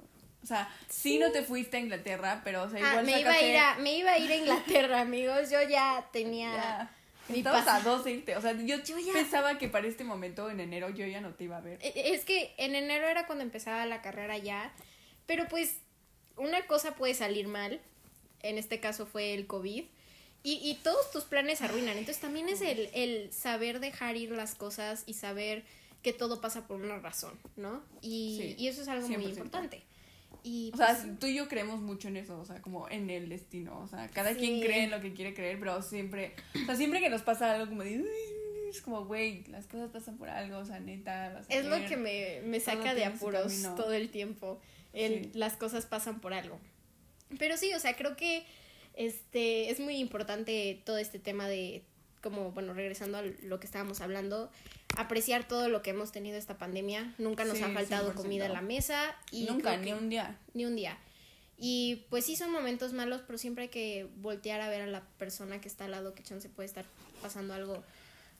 O 0.43 0.45
sea, 0.47 0.69
sí, 0.87 1.17
no 1.19 1.31
te 1.31 1.43
fuiste 1.43 1.77
a 1.77 1.79
Inglaterra, 1.79 2.41
pero, 2.43 2.63
o 2.63 2.69
sea, 2.69 2.79
ah, 2.83 2.89
igual 2.91 3.05
me 3.05 3.19
iba 3.19 3.31
a 3.31 3.41
ir 3.41 3.57
a 3.57 3.75
me 3.79 3.97
iba 3.97 4.11
a 4.11 4.17
ir 4.17 4.31
a 4.31 4.35
Inglaterra, 4.35 5.01
amigos. 5.01 5.49
Yo 5.49 5.61
ya 5.67 6.07
tenía 6.13 6.53
Ya. 6.53 6.95
mi 7.27 7.39
Estabas 7.39 7.65
pasa- 7.65 7.77
a 7.77 7.81
dos 7.81 8.07
irte. 8.07 8.35
O 8.37 8.41
sea, 8.41 8.53
yo, 8.53 8.77
Yo 8.83 8.97
ya- 8.99 9.13
pensaba 9.13 9.57
que 9.57 9.67
para 9.67 9.87
este 9.87 10.03
momento, 10.03 10.49
en 10.49 10.59
enero, 10.59 10.89
yo 10.89 11.05
ya 11.05 11.19
no 11.21 11.33
te 11.33 11.43
iba 11.45 11.57
a 11.57 11.61
ver. 11.61 11.79
E- 11.81 12.13
Es 12.13 12.23
que 12.23 12.53
en 12.57 12.75
enero 12.75 13.07
era 13.07 13.25
cuando 13.25 13.43
empezaba 13.43 13.85
la 13.85 14.01
carrera 14.01 14.37
ya, 14.37 14.71
pero 15.25 15.47
pues 15.49 15.77
una 16.37 16.65
cosa 16.65 16.95
puede 16.95 17.13
salir 17.13 17.47
mal, 17.47 17.81
en 18.41 18.57
este 18.57 18.79
caso 18.79 19.05
fue 19.05 19.33
el 19.33 19.47
COVID, 19.47 19.83
y, 20.49 20.69
y 20.69 20.75
todos 20.75 21.11
tus 21.11 21.23
planes 21.25 21.59
se 21.59 21.65
arruinan. 21.65 21.97
Entonces 21.97 22.19
también 22.21 22.47
es 22.49 22.61
el, 22.61 22.89
el 22.93 23.31
saber 23.33 23.79
dejar 23.79 24.15
ir 24.15 24.31
las 24.31 24.55
cosas 24.55 25.03
y 25.05 25.13
saber 25.13 25.63
que 26.03 26.13
todo 26.13 26.39
pasa 26.41 26.67
por 26.67 26.81
una 26.81 26.99
razón, 26.99 27.33
¿no? 27.55 27.81
Y, 28.01 28.37
Sí, 28.41 28.55
y 28.57 28.67
eso 28.67 28.81
es 28.81 28.87
algo 28.87 29.07
muy 29.07 29.17
100%. 29.17 29.29
importante. 29.29 29.83
Y 30.43 30.71
O 30.73 30.77
sea, 30.77 30.95
pues, 31.01 31.19
tú 31.19 31.25
y 31.27 31.35
yo 31.35 31.47
creemos 31.49 31.81
mucho 31.81 32.07
en 32.07 32.15
eso, 32.17 32.39
o 32.39 32.45
sea, 32.45 32.61
como 32.61 32.87
en 32.89 33.09
el 33.09 33.27
destino. 33.27 33.79
O 33.79 33.87
sea, 33.87 34.07
cada 34.09 34.31
Sí. 34.33 34.39
quien 34.39 34.61
cree 34.61 34.83
en 34.83 34.91
lo 34.91 35.01
que 35.01 35.13
quiere 35.13 35.33
creer, 35.33 35.59
pero 35.59 35.81
siempre, 35.81 36.33
o 36.63 36.65
sea, 36.65 36.75
siempre 36.75 36.99
que 37.01 37.09
nos 37.09 37.23
pasa 37.23 37.51
algo 37.53 37.67
como 37.67 37.83
de, 37.83 38.05
es 38.69 38.81
como, 38.81 39.05
güey, 39.05 39.43
las 39.47 39.65
cosas 39.67 39.89
pasan 39.91 40.17
por 40.17 40.29
algo, 40.29 40.59
o 40.59 40.65
sea, 40.65 40.79
neta. 40.79 41.33
vas 41.33 41.49
a 41.49 41.53
es 41.53 41.65
lo 41.65 41.71
ver". 41.79 41.89
que 41.89 41.97
me, 41.97 42.41
me 42.45 42.59
saca 42.61 42.93
de 42.93 43.03
apuros 43.05 43.63
todo 43.75 43.91
el 43.91 44.09
tiempo. 44.09 44.61
El, 44.93 45.25
Sí. 45.25 45.31
Las 45.33 45.57
cosas 45.57 45.85
pasan 45.85 46.21
por 46.21 46.33
algo. 46.33 46.57
Pero 47.39 47.57
sí, 47.57 47.73
o 47.73 47.79
sea, 47.79 47.95
creo 47.97 48.15
que 48.15 48.45
este 48.97 49.69
es 49.69 49.79
muy 49.79 49.97
importante 49.97 50.81
todo 50.85 50.97
este 50.97 51.19
tema 51.19 51.47
de, 51.47 51.83
como, 52.21 52.51
bueno, 52.51 52.73
regresando 52.73 53.17
a 53.17 53.21
lo 53.21 53.59
que 53.59 53.65
estábamos 53.67 54.01
hablando, 54.01 54.51
apreciar 54.97 55.47
todo 55.47 55.69
lo 55.69 55.81
que 55.81 55.91
hemos 55.91 56.11
tenido 56.11 56.37
esta 56.37 56.57
pandemia. 56.57 57.13
Nunca 57.17 57.45
nos 57.45 57.57
Sí, 57.57 57.63
ha 57.63 57.69
faltado 57.69 58.11
100%. 58.11 58.15
comida 58.15 58.45
en 58.47 58.53
la 58.53 58.61
mesa. 58.61 59.15
Y 59.31 59.45
Nunca, 59.45 59.77
ni 59.77 59.93
un 59.93 60.09
día. 60.09 60.37
ni 60.53 60.65
un 60.65 60.75
día. 60.75 60.97
Y 61.59 62.05
pues 62.09 62.25
sí 62.25 62.35
son 62.35 62.51
momentos 62.51 62.93
malos, 62.93 63.21
pero 63.25 63.37
siempre 63.39 63.63
hay 63.63 63.69
que 63.69 64.07
voltear 64.17 64.61
a 64.61 64.69
ver 64.69 64.81
a 64.81 64.87
la 64.87 65.01
persona 65.17 65.59
que 65.61 65.67
está 65.67 65.85
al 65.85 65.91
lado, 65.91 66.13
que 66.13 66.21
chance 66.23 66.49
puede 66.49 66.67
estar 66.67 66.85
pasando 67.21 67.53
algo 67.55 67.83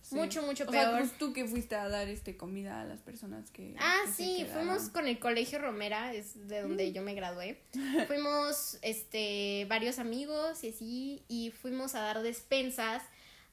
Sí. 0.09 0.15
mucho, 0.15 0.41
mucho 0.41 0.65
O 0.67 0.71
sea, 0.71 0.85
peor. 0.89 0.99
pues 0.99 1.17
tú 1.17 1.33
que 1.33 1.45
fuiste 1.45 1.75
a 1.75 1.89
dar 1.89 2.07
este 2.07 2.37
comida 2.37 2.81
a 2.81 2.85
las 2.85 3.01
personas 3.01 3.51
que. 3.51 3.75
Ah, 3.77 4.01
que 4.05 4.11
sí, 4.13 4.45
fuimos 4.53 4.89
con 4.89 5.07
el 5.07 5.19
Colegio 5.19 5.59
Romera, 5.59 6.13
es 6.13 6.47
de 6.47 6.61
donde 6.61 6.93
yo 6.93 7.01
me 7.01 7.13
gradué. 7.13 7.61
fuimos, 8.07 8.77
este, 8.81 9.65
varios 9.69 9.99
amigos 9.99 10.63
y 10.63 10.69
así, 10.69 11.23
y 11.27 11.51
fuimos 11.51 11.93
a 11.95 12.01
dar 12.01 12.21
despensas 12.21 13.03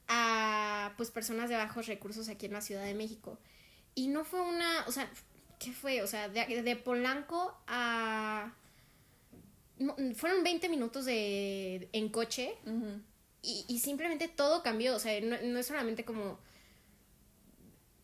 a, 0.07 0.93
pues, 0.97 1.11
personas 1.11 1.49
de 1.49 1.55
bajos 1.57 1.87
recursos 1.87 2.29
aquí 2.29 2.45
en 2.45 2.53
la 2.53 2.61
Ciudad 2.61 2.83
de 2.85 2.93
México. 2.93 3.37
Y 3.93 4.07
no 4.07 4.23
fue 4.23 4.41
una, 4.41 4.85
o 4.87 4.91
sea, 4.91 5.09
¿qué 5.59 5.71
fue? 5.73 6.01
O 6.03 6.07
sea, 6.07 6.29
de, 6.29 6.61
de 6.61 6.75
Polanco 6.75 7.57
a... 7.67 8.53
no, 9.79 9.95
fueron 10.15 10.43
20 10.43 10.69
minutos 10.69 11.05
de, 11.05 11.89
en 11.91 12.09
coche 12.09 12.53
Ujú. 12.65 13.01
Y, 13.45 13.65
y 13.67 13.79
simplemente 13.79 14.27
todo 14.27 14.63
cambió, 14.63 14.95
o 14.95 14.99
sea, 14.99 15.19
no, 15.21 15.35
no 15.43 15.59
es 15.59 15.65
solamente 15.67 16.03
como 16.05 16.39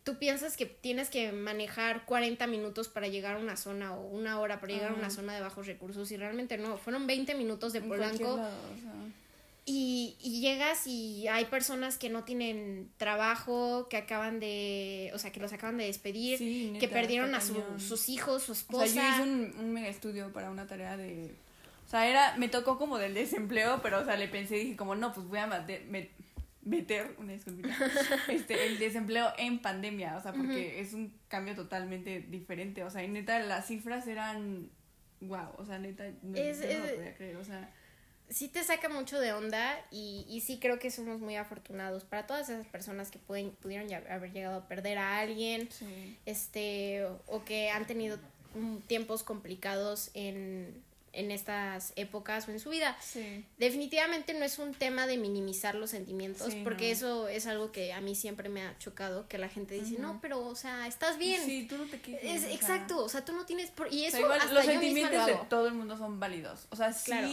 tú 0.03 0.17
piensas 0.17 0.57
que 0.57 0.65
tienes 0.65 1.09
que 1.09 1.31
manejar 1.31 2.05
40 2.05 2.47
minutos 2.47 2.87
para 2.89 3.07
llegar 3.07 3.35
a 3.35 3.39
una 3.39 3.55
zona 3.55 3.93
o 3.95 4.07
una 4.07 4.39
hora 4.39 4.59
para 4.59 4.73
llegar 4.73 4.91
a 4.91 4.95
una 4.95 5.11
zona 5.11 5.35
de 5.35 5.41
bajos 5.41 5.67
recursos 5.67 6.11
y 6.11 6.17
realmente 6.17 6.57
no, 6.57 6.77
fueron 6.77 7.05
20 7.05 7.35
minutos 7.35 7.71
de 7.73 7.81
Polanco 7.81 8.33
o 8.35 9.21
y, 9.63 10.15
y 10.19 10.41
llegas 10.41 10.87
y 10.87 11.27
hay 11.27 11.45
personas 11.45 11.99
que 11.99 12.09
no 12.09 12.23
tienen 12.23 12.89
trabajo, 12.97 13.87
que 13.89 13.97
acaban 13.97 14.39
de, 14.39 15.11
o 15.13 15.19
sea, 15.19 15.31
que 15.31 15.39
los 15.39 15.53
acaban 15.53 15.77
de 15.77 15.85
despedir, 15.85 16.39
Sí, 16.39 16.75
que 16.79 16.87
perdieron 16.87 17.35
a 17.35 17.41
su- 17.41 17.61
sus 17.79 18.09
hijos, 18.09 18.41
su 18.41 18.53
O 18.53 18.55
esposa. 18.55 18.87
sea, 18.87 19.17
yo 19.19 19.23
hice 19.23 19.31
un, 19.31 19.55
un 19.59 19.71
mega 19.71 19.87
estudio 19.87 20.33
para 20.33 20.49
una 20.49 20.65
tarea 20.65 20.97
de 20.97 21.31
sea, 21.91 22.07
era, 22.07 22.37
me 22.37 22.47
tocó 22.49 22.77
como 22.77 22.97
del 22.97 23.13
desempleo, 23.13 23.81
pero, 23.83 23.99
o 23.99 24.05
sea, 24.05 24.15
le 24.17 24.27
pensé, 24.27 24.55
dije 24.55 24.75
como, 24.77 24.95
no, 24.95 25.13
pues 25.13 25.27
voy 25.27 25.39
a 25.39 25.47
meter, 25.47 25.85
meter 26.63 27.15
una 27.17 27.33
disculpita, 27.33 27.75
este, 28.29 28.67
el 28.67 28.79
desempleo 28.79 29.31
en 29.37 29.59
pandemia, 29.59 30.15
o 30.17 30.21
sea, 30.21 30.31
porque 30.33 30.79
es 30.79 30.93
un 30.93 31.13
cambio 31.27 31.55
totalmente 31.55 32.19
diferente, 32.21 32.83
o 32.83 32.89
sea, 32.89 33.03
y 33.03 33.07
neta, 33.07 33.39
las 33.39 33.67
cifras 33.67 34.07
eran, 34.07 34.69
wow, 35.21 35.49
o 35.57 35.65
sea, 35.65 35.79
neta, 35.79 36.05
no, 36.21 36.37
Es- 36.37 36.61
yo 36.61 36.77
no 36.79 36.85
lo 36.85 36.95
podía 36.95 37.15
creer, 37.15 37.35
o 37.37 37.43
sea, 37.43 37.69
sí 38.29 38.47
te 38.47 38.63
saca 38.63 38.87
mucho 38.87 39.19
de 39.19 39.33
onda 39.33 39.77
y, 39.91 40.25
y 40.29 40.39
sí 40.41 40.59
creo 40.61 40.79
que 40.79 40.89
somos 40.91 41.19
muy 41.19 41.35
afortunados 41.35 42.05
para 42.05 42.25
todas 42.27 42.49
esas 42.49 42.65
personas 42.67 43.11
que 43.11 43.19
pueden, 43.19 43.51
pudieron 43.51 43.89
ya 43.89 43.97
haber 44.09 44.31
llegado 44.31 44.59
a 44.59 44.67
perder 44.67 44.97
a 44.99 45.19
alguien, 45.19 45.69
sí. 45.71 46.17
este, 46.25 47.03
o, 47.05 47.21
o 47.27 47.43
que 47.43 47.69
han 47.71 47.85
tenido 47.87 48.17
tiempos 48.87 49.23
complicados 49.23 50.11
en, 50.13 50.81
en 51.13 51.29
estas 51.31 51.91
épocas 51.97 52.47
o 52.47 52.51
en 52.51 52.59
su 52.59 52.69
vida. 52.69 52.97
Sí. 53.01 53.45
Definitivamente 53.57 54.33
no 54.33 54.45
es 54.45 54.59
un 54.59 54.73
tema 54.73 55.07
de 55.07 55.17
minimizar 55.17 55.75
los 55.75 55.89
sentimientos, 55.89 56.53
Sí, 56.53 56.61
porque 56.63 56.87
no. 56.87 56.91
eso 56.93 57.27
es 57.27 57.47
algo 57.47 57.71
que 57.71 57.91
a 57.93 57.99
mí 58.01 58.15
siempre 58.15 58.47
me 58.49 58.61
ha 58.63 58.77
chocado, 58.79 59.27
que 59.27 59.37
la 59.37 59.49
gente 59.49 59.75
dice, 59.75 59.99
no, 59.99 60.19
pero, 60.21 60.39
o 60.45 60.55
sea, 60.55 60.87
estás 60.87 61.17
bien. 61.17 61.43
Sí, 61.43 61.65
tú 61.69 61.77
no 61.77 61.85
te 61.85 61.99
quejes. 61.99 62.23
Es 62.23 62.37
o 62.43 62.45
sea, 62.45 62.53
exacto, 62.55 63.03
o 63.03 63.09
sea, 63.09 63.25
tú 63.25 63.33
no 63.33 63.45
tienes 63.45 63.71
por... 63.71 63.93
Y 63.93 64.03
o 64.05 64.07
eso 64.07 64.11
sea, 64.17 64.19
igual 64.21 64.39
hasta 64.39 64.53
los 64.53 64.63
yo 64.65 64.69
misma 64.71 64.81
sentimientos 64.81 65.19
lo 65.19 65.25
de 65.25 65.33
hago. 65.33 65.45
todo 65.49 65.67
el 65.67 65.73
mundo 65.73 65.97
son 65.97 66.19
válidos. 66.19 66.67
O 66.69 66.75
sea, 66.77 66.93
sí 66.93 67.05
Claro. 67.11 67.27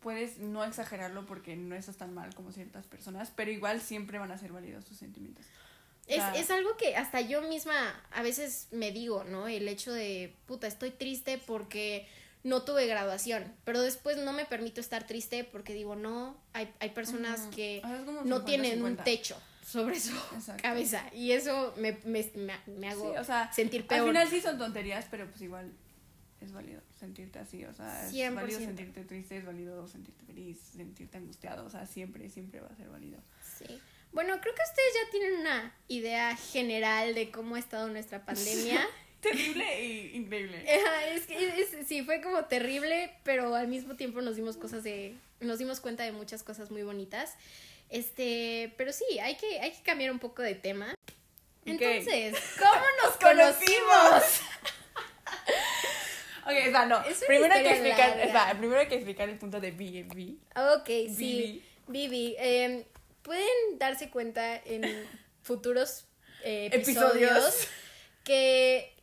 puedes 0.00 0.38
no 0.38 0.64
exagerarlo 0.64 1.26
porque 1.26 1.56
no 1.56 1.74
estás 1.74 1.96
tan 1.96 2.14
mal 2.14 2.34
como 2.34 2.52
ciertas 2.52 2.86
personas, 2.86 3.32
pero 3.34 3.50
igual 3.50 3.80
siempre 3.80 4.18
van 4.18 4.30
a 4.32 4.38
ser 4.38 4.52
válidos 4.52 4.84
tus 4.84 4.98
sentimientos. 4.98 5.44
O 6.08 6.12
Es, 6.12 6.22
es 6.36 6.50
algo 6.50 6.76
que 6.76 6.96
hasta 6.96 7.20
yo 7.20 7.42
misma 7.42 7.74
a 8.12 8.22
veces 8.22 8.68
me 8.70 8.92
digo, 8.92 9.24
¿no? 9.24 9.46
El 9.48 9.68
hecho 9.68 9.92
de, 9.92 10.34
puta, 10.46 10.66
estoy 10.66 10.90
triste 10.90 11.38
porque 11.44 12.08
no 12.42 12.62
tuve 12.62 12.86
graduación, 12.86 13.54
pero 13.64 13.82
después 13.82 14.16
no 14.18 14.32
me 14.32 14.44
permito 14.46 14.80
estar 14.80 15.06
triste 15.06 15.44
porque 15.44 15.74
digo, 15.74 15.94
no, 15.96 16.36
hay, 16.52 16.72
hay 16.80 16.90
personas 16.90 17.42
que 17.54 17.82
no 18.24 18.44
tienen 18.44 18.82
un 18.82 18.96
50-50. 18.96 19.04
techo 19.04 19.42
sobre 19.64 20.00
su 20.00 20.16
Exacto. 20.34 20.62
cabeza 20.62 21.04
y 21.12 21.32
eso 21.32 21.74
me, 21.76 21.92
me, 22.04 22.28
me, 22.34 22.54
me 22.66 22.88
hago 22.88 23.12
Sí, 23.12 23.18
o 23.18 23.24
sea, 23.24 23.52
sentir 23.52 23.82
Al 23.82 23.86
peor. 23.88 24.06
final 24.08 24.28
sí 24.28 24.40
son 24.40 24.58
tonterías, 24.58 25.06
pero 25.10 25.26
pues 25.28 25.40
igual 25.42 25.70
es 26.40 26.52
válido 26.52 26.80
sentirte 26.98 27.38
así, 27.38 27.64
o 27.66 27.74
sea, 27.74 28.06
es 28.06 28.12
100%. 28.14 28.34
válido 28.34 28.58
sentirte 28.58 29.04
triste, 29.04 29.36
es 29.36 29.44
válido 29.44 29.86
sentirte 29.86 30.24
feliz, 30.24 30.58
sentirte 30.74 31.18
angustiado, 31.18 31.66
o 31.66 31.70
sea, 31.70 31.86
siempre, 31.86 32.30
siempre 32.30 32.60
va 32.60 32.68
a 32.68 32.74
ser 32.76 32.88
válido. 32.88 33.20
Sí. 33.58 33.78
Bueno, 34.12 34.40
creo 34.40 34.54
que 34.54 34.62
ustedes 34.62 34.92
ya 34.94 35.10
tienen 35.12 35.40
una 35.40 35.74
idea 35.88 36.34
general 36.36 37.14
de 37.14 37.30
cómo 37.30 37.54
ha 37.54 37.58
estado 37.58 37.88
nuestra 37.88 38.24
pandemia. 38.24 38.80
Terrible 39.20 39.64
e 39.78 40.16
increíble. 40.16 40.64
Es 41.14 41.26
que 41.26 41.60
es- 41.60 41.86
sí, 41.86 42.02
fue 42.02 42.20
como 42.20 42.44
terrible, 42.46 43.12
pero 43.24 43.54
al 43.54 43.68
mismo 43.68 43.96
tiempo 43.96 44.20
nos 44.22 44.36
dimos 44.36 44.56
cosas 44.56 44.82
de, 44.82 45.14
nos 45.40 45.58
dimos 45.58 45.80
cuenta 45.80 46.04
de 46.04 46.12
muchas 46.12 46.42
cosas 46.42 46.70
muy 46.70 46.82
bonitas. 46.82 47.34
Este, 47.90 48.72
pero 48.76 48.92
sí, 48.92 49.18
hay 49.20 49.36
que, 49.36 49.60
hay 49.60 49.72
que 49.72 49.82
cambiar 49.82 50.10
un 50.12 50.18
poco 50.20 50.42
de 50.42 50.54
tema. 50.54 50.94
Entonces, 51.64 52.36
¿cómo 52.58 52.84
nos 53.04 53.16
conocimos? 53.16 54.40
Ok, 56.42 56.56
o 56.68 56.70
sea, 56.70 56.86
no. 56.86 57.00
Es 57.04 57.22
Primero 57.26 57.54
hay 57.54 57.62
que 57.62 57.70
explicar, 57.70 58.08
larga. 58.16 58.26
o 58.26 58.30
sea, 58.32 58.58
primero 58.58 58.80
hay 58.80 58.88
que 58.88 58.94
explicar 58.96 59.28
el 59.28 59.38
punto 59.38 59.60
de 59.60 59.70
B&B. 59.72 60.34
Ok, 60.74 60.88
sí. 61.14 61.62
Vivi, 61.86 62.34
eh, 62.38 62.86
pueden 63.22 63.78
darse 63.78 64.10
cuenta 64.10 64.56
en 64.56 65.06
futuros 65.42 66.06
eh, 66.42 66.70
episodios, 66.72 67.30
Episodios. 67.30 67.68
que, 68.24 68.96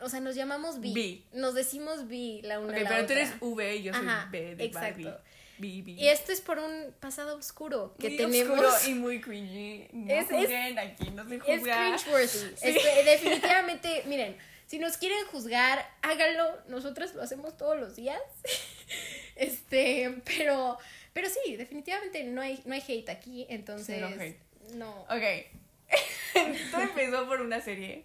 o 0.00 0.08
sea, 0.08 0.20
nos 0.20 0.34
llamamos. 0.34 0.80
Vi. 0.80 1.24
Nos 1.32 1.54
decimos 1.54 2.08
Vi 2.08 2.40
la 2.42 2.60
una 2.60 2.72
Ok, 2.72 2.78
a 2.78 2.82
la 2.82 2.88
pero 2.90 3.06
tú 3.06 3.12
eres 3.12 3.30
V 3.40 3.76
y 3.76 3.82
yo 3.84 3.94
soy 3.94 4.06
Ajá, 4.06 4.28
B 4.30 4.54
de 4.56 4.64
exacto. 4.64 5.02
Barbie. 5.08 5.82
B, 5.82 5.90
Y 5.90 6.06
esto 6.08 6.30
es 6.30 6.40
por 6.40 6.58
un 6.60 6.94
pasado 7.00 7.36
oscuro 7.36 7.94
que 7.98 8.08
Muy 8.10 8.16
tenemos. 8.16 8.58
oscuro 8.60 8.70
y 8.86 8.94
muy 9.00 9.20
cringy. 9.20 9.88
No 9.92 10.12
Es- 10.14 10.30
es- 10.30 10.78
aquí, 10.78 11.10
no 11.10 11.28
se 11.28 11.34
Es 11.36 11.42
cringeworthy. 11.42 12.54
Este, 12.62 13.04
definitivamente, 13.04 14.02
miren, 14.06 14.36
si 14.66 14.78
nos 14.78 14.96
quieren 14.98 15.18
juzgar, 15.32 15.84
háganlo. 16.02 16.58
Nosotros 16.68 17.12
lo 17.14 17.22
hacemos 17.22 17.56
todos 17.56 17.78
los 17.78 17.96
días. 17.96 18.20
Este, 19.36 20.20
pero, 20.24 20.78
pero 21.12 21.28
sí, 21.28 21.54
definitivamente 21.56 22.24
no 22.24 22.40
hay, 22.40 22.60
no 22.64 22.74
hay 22.74 22.82
hate 22.86 23.08
aquí, 23.10 23.46
entonces. 23.48 23.86
Cero 23.86 24.08
hate. 24.18 24.38
No. 24.74 25.02
Ok. 25.02 25.46
Todo 26.72 26.80
empezó 26.82 27.26
por 27.26 27.40
una 27.40 27.60
serie 27.60 28.04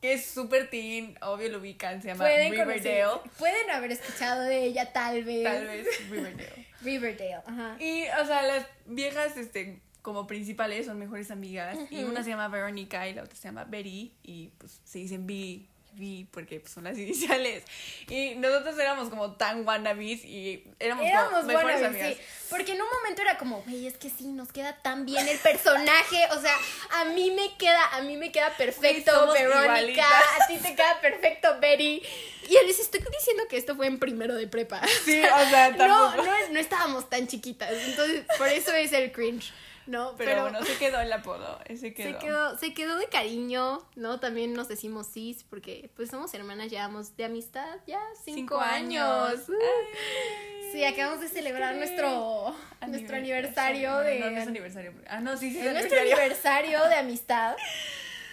que 0.00 0.12
es 0.12 0.26
súper 0.26 0.70
teen, 0.70 1.16
obvio 1.22 1.48
lo 1.48 1.58
ubican, 1.58 2.00
se 2.02 2.08
llama 2.08 2.24
Pueden 2.24 2.52
Riverdale. 2.52 3.04
conocer- 3.04 3.30
pueden 3.38 3.70
haber 3.70 3.92
escuchado 3.92 4.42
de 4.42 4.64
ella, 4.64 4.92
tal 4.92 5.24
vez. 5.24 5.44
Tal 5.44 5.66
vez 5.66 5.86
Riverdale. 6.10 6.66
Riverdale, 6.82 7.34
ajá. 7.46 7.76
Y, 7.80 8.04
o 8.22 8.26
sea, 8.26 8.42
las 8.42 8.66
viejas, 8.86 9.36
este, 9.36 9.80
como 10.02 10.26
principales 10.28 10.86
son 10.86 10.98
mejores 10.98 11.30
amigas. 11.32 11.76
Y 11.90 12.04
una 12.04 12.22
se 12.22 12.30
llama 12.30 12.48
Veronica 12.48 13.08
y 13.08 13.14
la 13.14 13.22
otra 13.24 13.34
se 13.36 13.42
llama 13.48 13.64
Betty. 13.64 14.14
Y 14.22 14.48
pues 14.58 14.80
se 14.84 14.98
dicen 15.00 15.26
B, 15.26 15.66
B, 15.92 16.26
porque 16.30 16.60
pues, 16.60 16.72
son 16.72 16.84
las 16.84 16.96
iniciales. 16.98 17.64
Y 18.08 18.34
nosotros 18.36 18.78
éramos 18.78 19.08
como 19.08 19.32
tan 19.32 19.66
wannabes 19.66 20.24
y 20.24 20.64
éramos, 20.78 21.04
Éramos 21.06 21.32
como 21.32 21.42
mejores 21.44 21.82
amigas. 21.82 22.14
sí. 22.14 22.20
Porque 22.50 22.72
en 22.72 22.80
un 22.80 22.88
momento 22.88 23.20
era 23.22 23.36
como, 23.36 23.60
güey, 23.62 23.86
es 23.86 23.98
que 23.98 24.08
sí, 24.08 24.24
nos 24.28 24.50
queda 24.52 24.76
tan 24.80 25.04
bien 25.04 25.28
el 25.28 25.38
personaje. 25.38 26.26
O 26.30 26.40
sea, 26.40 26.54
a 26.92 27.04
mí 27.06 27.30
me 27.30 27.56
queda, 27.58 27.94
a 27.94 28.00
mí 28.02 28.16
me 28.16 28.32
queda 28.32 28.56
perfecto 28.56 29.12
somos 29.12 29.34
Verónica, 29.34 30.06
a 30.40 30.46
ti 30.46 30.56
te 30.56 30.74
queda 30.74 30.98
perfecto 31.02 31.58
Betty. 31.60 32.02
Y 32.48 32.66
les 32.66 32.78
estoy 32.80 33.00
diciendo 33.00 33.42
que 33.50 33.58
esto 33.58 33.76
fue 33.76 33.86
en 33.86 33.98
primero 33.98 34.34
de 34.34 34.46
prepa. 34.46 34.80
Sí, 35.04 35.20
o 35.20 35.50
sea, 35.50 35.70
No, 35.76 35.76
tampoco. 35.76 36.22
no, 36.24 36.48
no 36.52 36.58
estábamos 36.58 37.10
tan 37.10 37.26
chiquitas. 37.28 37.70
Entonces, 37.70 38.24
por 38.38 38.48
eso 38.48 38.72
es 38.72 38.92
el 38.94 39.12
cringe, 39.12 39.52
¿no? 39.88 40.14
Pero, 40.16 40.42
bueno, 40.42 40.62
se 40.62 40.76
quedó 40.78 41.00
el 41.00 41.12
apodo. 41.12 41.58
Quedó. 41.66 41.78
Se 41.78 41.94
quedó, 41.94 42.58
se 42.58 42.74
quedó 42.74 42.96
de 42.98 43.06
cariño, 43.08 43.84
¿no? 43.96 44.20
También 44.20 44.52
nos 44.52 44.68
decimos 44.68 45.08
cis 45.10 45.44
porque 45.44 45.90
pues 45.96 46.10
somos 46.10 46.32
hermanas, 46.34 46.70
llevamos 46.70 47.16
de 47.16 47.24
amistad 47.24 47.78
ya 47.86 48.00
cinco, 48.24 48.58
años. 48.60 49.34
Ay, 49.48 50.68
Sí, 50.72 50.84
acabamos 50.84 51.22
de 51.22 51.28
celebrar 51.28 51.72
sí. 51.72 51.78
nuestro, 51.78 52.54
nuestro 52.86 53.16
aniversario 53.16 53.94
Bueno, 53.94 54.04
de... 54.10 54.20
No, 54.20 54.30
no 54.30 54.38
es 54.38 54.46
aniversario. 54.48 54.92
Ah, 55.08 55.20
no, 55.20 55.34
sí, 55.38 55.50
sí, 55.50 55.58
es 55.60 55.66
es 55.66 55.72
nuestro 55.72 55.98
aniversario. 55.98 56.78
aniversario 56.78 56.88
de 56.88 56.94
amistad. 56.94 57.56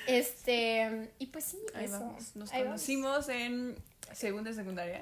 Este, 0.07 1.09
y 1.17 1.25
pues 1.25 1.45
sí, 1.45 1.57
Ahí 1.73 1.85
eso. 1.85 1.99
vamos. 1.99 2.35
Nos 2.35 2.51
Ahí 2.53 2.59
vamos. 2.61 2.73
conocimos 2.81 3.27
en 3.29 3.75
segunda 4.13 4.51
y 4.51 4.53
secundaria. 4.53 5.01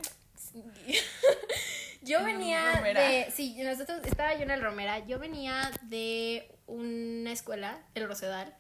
Yo 2.04 2.20
En 2.20 2.26
venía 2.26 2.76
Romera. 2.76 3.02
de. 3.02 3.32
Sí, 3.36 3.56
nosotros 3.64 4.02
estaba 4.06 4.34
yo 4.36 4.42
en 4.44 4.52
el 4.52 4.62
Romera. 4.62 5.00
Yo 5.06 5.20
venía 5.20 5.72
de 5.84 6.52
una 6.68 7.32
escuela, 7.32 7.82
el 7.96 8.08
Rosedal, 8.08 8.54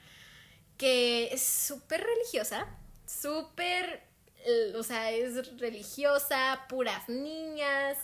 que 0.77 1.29
es 1.33 1.41
súper 1.43 2.03
religiosa. 2.03 2.67
Súper. 3.05 4.03
eh, 4.45 4.73
O 4.75 4.83
sea, 4.83 5.11
es 5.11 5.57
religiosa, 5.59 6.65
puras 6.69 7.07
niñas. 7.09 7.97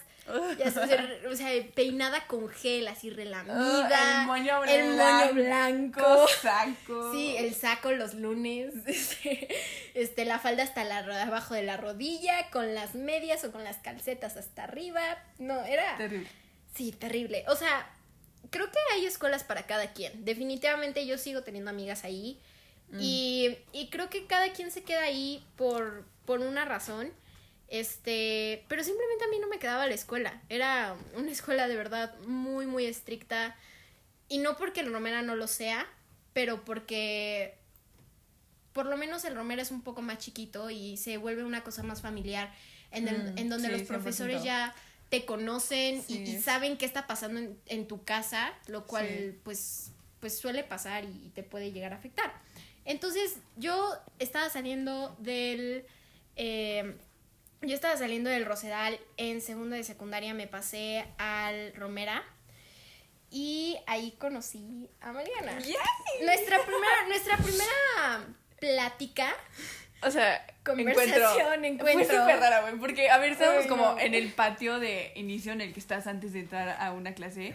Ya 0.59 0.71
sabes, 0.71 1.25
o 1.25 1.35
sea, 1.35 1.49
peinada 1.73 2.27
con 2.27 2.49
gel, 2.49 2.87
así 2.87 3.09
relamida. 3.09 3.89
Ah, 3.91 4.21
el 4.21 4.27
moño 4.27 4.63
el 4.65 4.89
moño 4.89 5.33
blanco, 5.33 6.01
blanco. 6.03 6.27
saco. 6.41 7.13
Sí, 7.13 7.35
el 7.37 7.55
saco 7.55 7.91
los 7.91 8.13
lunes, 8.13 8.73
este, 8.85 9.47
este, 9.93 10.25
la 10.25 10.39
falda 10.39 10.63
hasta 10.63 10.83
la 10.83 10.99
abajo 10.99 11.53
de 11.53 11.63
la 11.63 11.77
rodilla, 11.77 12.49
con 12.51 12.75
las 12.75 12.93
medias 12.93 13.43
o 13.45 13.51
con 13.51 13.63
las 13.63 13.77
calcetas 13.77 14.37
hasta 14.37 14.65
arriba. 14.65 15.01
No, 15.37 15.63
era... 15.63 15.97
Terrible. 15.97 16.29
Sí, 16.75 16.91
terrible. 16.91 17.45
O 17.47 17.55
sea, 17.55 17.89
creo 18.49 18.69
que 18.69 18.77
hay 18.93 19.05
escuelas 19.05 19.43
para 19.43 19.65
cada 19.65 19.93
quien. 19.93 20.25
Definitivamente 20.25 21.05
yo 21.05 21.17
sigo 21.17 21.43
teniendo 21.43 21.69
amigas 21.69 22.03
ahí. 22.03 22.39
Y, 22.97 23.55
y 23.71 23.89
creo 23.91 24.09
que 24.09 24.25
cada 24.25 24.51
quien 24.51 24.71
se 24.71 24.81
queda 24.81 25.03
ahí 25.03 25.45
por, 25.55 26.05
por 26.25 26.39
una 26.39 26.65
razón. 26.65 27.11
Este, 27.69 28.65
pero 28.67 28.83
simplemente 28.83 29.25
a 29.25 29.27
mí 29.27 29.37
no 29.39 29.47
me 29.47 29.59
quedaba 29.59 29.85
la 29.87 29.93
escuela. 29.93 30.41
Era 30.49 30.95
una 31.15 31.31
escuela 31.31 31.67
de 31.67 31.75
verdad 31.75 32.17
muy, 32.21 32.65
muy 32.65 32.85
estricta. 32.85 33.55
Y 34.27 34.39
no 34.39 34.57
porque 34.57 34.81
el 34.81 34.91
Romera 34.91 35.21
no 35.21 35.35
lo 35.35 35.47
sea, 35.47 35.87
pero 36.33 36.63
porque 36.65 37.55
por 38.73 38.85
lo 38.85 38.97
menos 38.97 39.23
el 39.25 39.35
Romera 39.35 39.61
es 39.61 39.71
un 39.71 39.81
poco 39.81 40.01
más 40.01 40.19
chiquito 40.19 40.69
y 40.69 40.97
se 40.97 41.17
vuelve 41.17 41.43
una 41.43 41.63
cosa 41.63 41.83
más 41.83 42.01
familiar, 42.01 42.53
en, 42.91 43.07
el- 43.07 43.33
Mm, 43.33 43.37
en 43.37 43.49
donde 43.49 43.67
sí, 43.67 43.73
los 43.73 43.81
profesores 43.83 44.41
100%. 44.41 44.45
ya 44.45 44.75
te 45.09 45.25
conocen 45.25 45.97
y- 45.97 46.01
Sí. 46.01 46.23
y, 46.23 46.39
saben 46.41 46.77
qué 46.77 46.85
está 46.85 47.07
pasando 47.07 47.39
en, 47.39 47.59
en 47.65 47.87
tu 47.87 48.03
casa, 48.03 48.53
lo 48.67 48.85
cual 48.85 49.07
Sí. 49.07 49.39
pues, 49.43 49.91
pues 50.19 50.37
suele 50.37 50.63
pasar 50.63 51.03
y 51.05 51.31
te 51.33 51.41
puede 51.43 51.71
llegar 51.71 51.93
a 51.93 51.97
afectar. 51.97 52.31
Entonces 52.85 53.35
yo 53.57 53.95
estaba 54.19 54.49
saliendo 54.49 55.15
del... 55.19 55.85
eh, 56.35 56.95
yo 57.61 57.75
estaba 57.75 57.97
saliendo 57.97 58.29
del 58.29 58.45
Rosedal, 58.45 58.99
en 59.17 59.41
segundo 59.41 59.75
de 59.75 59.83
secundaria 59.83 60.33
me 60.33 60.47
pasé 60.47 61.05
al 61.17 61.73
Romera 61.75 62.23
y 63.29 63.77
ahí 63.85 64.15
conocí 64.17 64.89
a 65.01 65.11
Mariana. 65.11 65.59
Yay. 65.59 65.75
Nuestra 66.23 66.63
primera, 66.65 67.07
nuestra 67.07 67.37
primera 67.37 68.27
plática 68.59 69.33
O 70.01 70.11
sea, 70.11 70.45
Conversación, 70.63 71.65
encuentro. 71.65 72.05
Fue 72.05 72.19
súper 72.19 72.39
rara, 72.39 72.61
güey, 72.61 72.77
porque, 72.77 73.09
a 73.09 73.17
ver, 73.17 73.33
estábamos 73.33 73.65
como 73.67 73.97
en 73.99 74.13
el 74.13 74.31
patio 74.31 74.79
de 74.79 75.11
inicio 75.15 75.51
en 75.51 75.61
el 75.61 75.73
que 75.73 75.79
estás 75.79 76.07
antes 76.07 76.33
de 76.33 76.41
entrar 76.41 76.77
a 76.79 76.91
una 76.93 77.13
clase. 77.13 77.53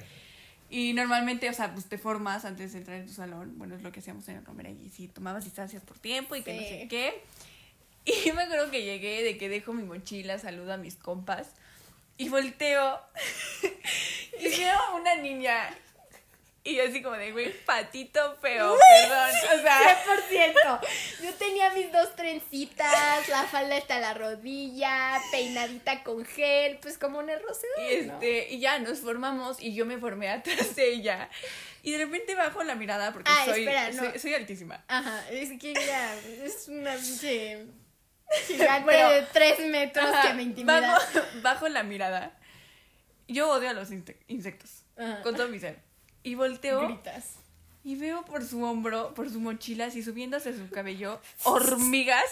Y 0.68 0.92
normalmente, 0.92 1.48
o 1.48 1.52
sea, 1.52 1.72
pues 1.72 1.86
te 1.86 1.98
formas 1.98 2.44
antes 2.44 2.72
de 2.72 2.78
entrar 2.78 2.98
en 2.98 3.06
tu 3.06 3.12
salón. 3.12 3.56
Bueno, 3.56 3.76
es 3.76 3.82
lo 3.82 3.92
que 3.92 4.00
hacíamos 4.00 4.28
en 4.28 4.36
el 4.36 4.44
Romero. 4.44 4.70
Y 4.70 4.90
sí, 4.90 5.08
tomabas 5.08 5.44
distancias 5.44 5.82
por 5.84 5.98
tiempo 5.98 6.34
y 6.36 6.42
que 6.42 6.54
no 6.54 6.62
sé 6.62 6.86
qué. 6.88 7.22
Y 8.26 8.32
me 8.32 8.42
acuerdo 8.42 8.70
que 8.70 8.82
llegué 8.82 9.22
de 9.22 9.38
que 9.38 9.48
dejo 9.48 9.72
mi 9.72 9.82
mochila, 9.82 10.38
saludo 10.38 10.74
a 10.74 10.76
mis 10.76 10.96
compas. 10.96 11.48
Y 12.18 12.28
volteo. 12.28 13.00
y 14.38 14.48
veo 14.48 14.78
a 14.78 14.94
una 14.94 15.16
niña. 15.16 15.74
Y 16.66 16.76
yo 16.76 16.84
así 16.84 17.02
como 17.02 17.16
de, 17.16 17.30
güey, 17.32 17.52
patito 17.66 18.36
feo, 18.40 18.74
perdón. 18.78 19.30
O 19.58 19.62
sea, 19.62 20.02
100%. 20.30 20.80
Yo 21.22 21.34
tenía 21.34 21.70
mis 21.74 21.92
dos 21.92 22.16
trencitas, 22.16 23.28
la 23.28 23.42
falda 23.44 23.76
hasta 23.76 23.98
la 24.00 24.14
rodilla, 24.14 25.20
peinadita 25.30 26.02
con 26.02 26.24
gel, 26.24 26.78
pues 26.80 26.96
como 26.96 27.18
un 27.18 27.28
Y, 27.28 27.34
rocedor, 27.34 28.06
¿no? 28.06 28.14
este, 28.14 28.48
y 28.54 28.60
ya 28.60 28.78
nos 28.78 29.00
formamos 29.00 29.60
y 29.60 29.74
yo 29.74 29.84
me 29.84 29.98
formé 29.98 30.30
atrás 30.30 30.74
de 30.74 30.88
ella. 30.94 31.28
Y 31.82 31.92
de 31.92 31.98
repente 31.98 32.34
bajo 32.34 32.62
la 32.64 32.74
mirada 32.76 33.12
porque 33.12 33.30
Ah, 33.30 33.44
soy, 33.44 33.60
espera, 33.60 33.90
no. 33.90 34.10
soy, 34.10 34.18
soy 34.18 34.32
altísima. 34.32 34.82
Ajá, 34.88 35.22
es 35.30 35.50
que 35.60 35.74
ya 35.74 36.14
es 36.44 36.68
una 36.68 36.94
pinche 36.94 37.66
gigante 38.46 38.92
de 38.96 39.22
3 39.32 39.66
metros 39.70 40.04
Ajá, 40.06 40.28
que 40.28 40.34
me 40.34 40.42
intimida. 40.42 40.80
bajo, 40.80 41.20
bajo 41.42 41.68
la 41.68 41.82
mirada. 41.82 42.32
Yo 43.28 43.50
odio 43.50 43.70
a 43.70 43.72
los 43.72 43.90
inse- 43.90 44.16
insectos. 44.28 44.82
Ajá. 44.98 45.22
Con 45.22 45.34
todo 45.34 45.48
mi 45.48 45.58
ser. 45.58 45.78
Y 46.22 46.34
volteo 46.36 46.86
Gritas. 46.86 47.36
y 47.84 47.96
veo 47.96 48.24
por 48.24 48.44
su 48.44 48.62
hombro, 48.64 49.12
por 49.14 49.30
su 49.30 49.40
mochila, 49.40 49.86
así 49.86 50.02
subiéndose 50.02 50.56
su 50.56 50.68
cabello, 50.70 51.20
hormigas. 51.44 52.24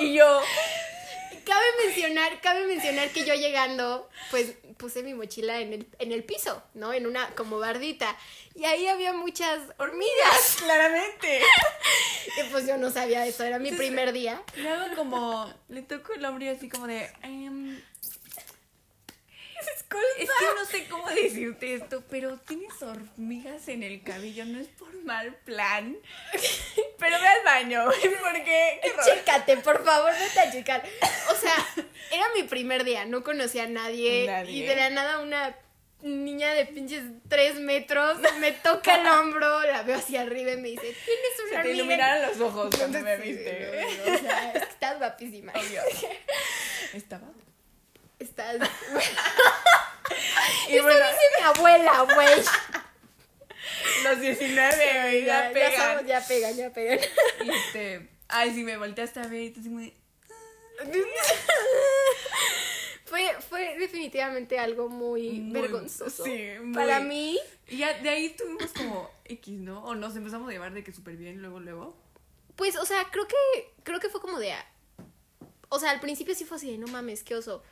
Y 0.00 0.14
yo, 0.14 0.40
Cabe 1.44 1.64
mencionar, 1.84 2.40
cabe 2.40 2.66
mencionar 2.66 3.10
que 3.10 3.24
yo 3.24 3.34
llegando, 3.34 4.08
pues 4.30 4.54
puse 4.76 5.02
mi 5.02 5.14
mochila 5.14 5.60
en 5.60 5.72
el, 5.72 5.86
en 5.98 6.12
el 6.12 6.24
piso, 6.24 6.62
¿no? 6.74 6.92
En 6.92 7.06
una 7.06 7.28
como 7.34 7.58
bardita. 7.58 8.16
Y 8.54 8.64
ahí 8.64 8.86
había 8.86 9.12
muchas 9.12 9.60
hormigas. 9.78 10.56
claramente. 10.58 11.40
Y 12.38 12.50
pues 12.50 12.66
yo 12.66 12.76
no 12.78 12.90
sabía 12.90 13.26
eso, 13.26 13.44
era 13.44 13.58
mi 13.58 13.68
Entonces, 13.68 13.88
primer 13.88 14.12
día. 14.12 14.42
Le 14.56 14.68
hago 14.68 14.94
como, 14.96 15.52
le 15.68 15.82
toco 15.82 16.12
el 16.12 16.24
hombro 16.24 16.50
así 16.50 16.68
como 16.68 16.86
de, 16.86 17.10
em, 19.90 20.22
es 20.22 20.28
que 20.30 20.44
no 20.56 20.64
sé 20.64 20.86
cómo 20.88 21.08
decirte 21.10 21.74
esto, 21.74 22.02
pero 22.10 22.36
tienes 22.38 22.80
hormigas 22.82 23.68
en 23.68 23.82
el 23.82 24.02
cabello, 24.02 24.44
no 24.44 24.58
es 24.60 24.68
por 24.68 24.92
mal 25.04 25.34
plan. 25.44 25.96
Pero 26.98 27.18
ve 27.20 27.26
al 27.26 27.44
baño, 27.44 27.84
porque. 28.22 28.80
Chécate, 29.04 29.58
por 29.58 29.84
favor, 29.84 30.10
vete 30.12 30.40
a 30.40 30.50
checar. 30.50 30.82
O 31.30 31.34
sea, 31.34 31.54
era 32.10 32.24
mi 32.34 32.44
primer 32.44 32.84
día, 32.84 33.04
no 33.04 33.22
conocía 33.22 33.64
a 33.64 33.68
nadie. 33.68 34.26
Nadie. 34.26 34.52
Y 34.52 34.62
de 34.66 34.76
la 34.76 34.90
nada 34.90 35.18
una 35.20 35.54
niña 36.00 36.52
de 36.54 36.66
pinches 36.66 37.02
tres 37.28 37.56
metros 37.60 38.18
me 38.38 38.52
toca 38.52 38.94
el 38.96 39.06
hombro, 39.06 39.62
la 39.62 39.82
veo 39.82 39.96
hacia 39.96 40.20
arriba 40.22 40.52
y 40.52 40.56
me 40.58 40.68
dice, 40.68 40.82
tienes 40.82 41.36
Se 41.36 41.42
una 41.42 41.50
te 41.50 41.56
hormiga 41.56 41.70
en-". 41.70 41.76
iluminaron 41.76 42.22
los 42.28 42.40
ojos 42.40 42.76
cuando 42.76 43.00
me 43.00 43.16
Sí, 43.16 43.22
viste. 43.32 43.70
no, 43.82 44.06
no, 44.12 44.14
o 44.14 44.18
sea, 44.18 44.52
es 44.52 44.62
que 44.64 44.70
estás 44.70 44.98
guapísima. 44.98 45.52
Obvio. 45.52 45.82
Estaba. 46.94 47.26
Estás. 48.18 48.56
Y 50.68 50.74
Eso 50.74 50.82
bueno, 50.82 50.98
dice 51.06 51.20
mi 51.38 51.44
abuela, 51.44 52.06
güey. 52.14 52.44
los 54.04 54.20
19, 54.20 55.00
güey, 55.00 55.24
ya, 55.24 55.46
ya, 55.48 55.52
pegan. 55.52 55.96
somos- 55.98 56.06
ya 56.06 56.26
pegan, 56.26 56.56
ya 56.56 56.70
pegan. 56.72 56.98
Y 57.44 57.50
este, 57.50 58.08
ay, 58.28 58.54
sí, 58.54 58.62
me 58.64 58.76
volteaste 58.76 59.20
a 59.20 59.26
ver 59.26 59.42
y 59.42 59.50
tú 59.50 59.60
así 59.60 59.68
de, 59.70 59.92
fue, 63.04 63.30
fue 63.48 63.78
definitivamente 63.78 64.58
algo 64.58 64.88
muy, 64.88 65.40
Muy- 65.40 65.60
vergonzoso. 65.60 66.24
sí, 66.24 66.46
muy- 66.62 66.74
Para 66.74 67.00
mí, 67.00 67.38
Y 67.68 67.78
ya 67.78 67.94
de 68.00 68.08
ahí 68.08 68.30
tuvimos 68.30 68.72
como 68.72 69.10
X, 69.24 69.58
¿no? 69.60 69.84
O 69.84 69.94
nos 69.94 70.16
empezamos 70.16 70.48
a 70.48 70.52
llevar 70.52 70.72
de 70.72 70.82
que 70.84 70.92
súper 70.92 71.16
bien, 71.16 71.40
luego, 71.40 71.60
luego. 71.60 71.96
pues, 72.56 72.76
o 72.76 72.84
sea, 72.84 73.04
creo 73.10 73.26
que, 73.26 73.72
creo 73.82 74.00
que 74.00 74.08
fue 74.08 74.20
como 74.20 74.38
de, 74.38 74.54
o 75.68 75.78
sea, 75.78 75.90
al 75.90 76.00
principio 76.00 76.34
sí 76.34 76.44
fue 76.44 76.56
así 76.58 76.70
de, 76.70 76.78
no 76.78 76.86
mames, 76.88 77.22
qué 77.22 77.34
oso. 77.34 77.62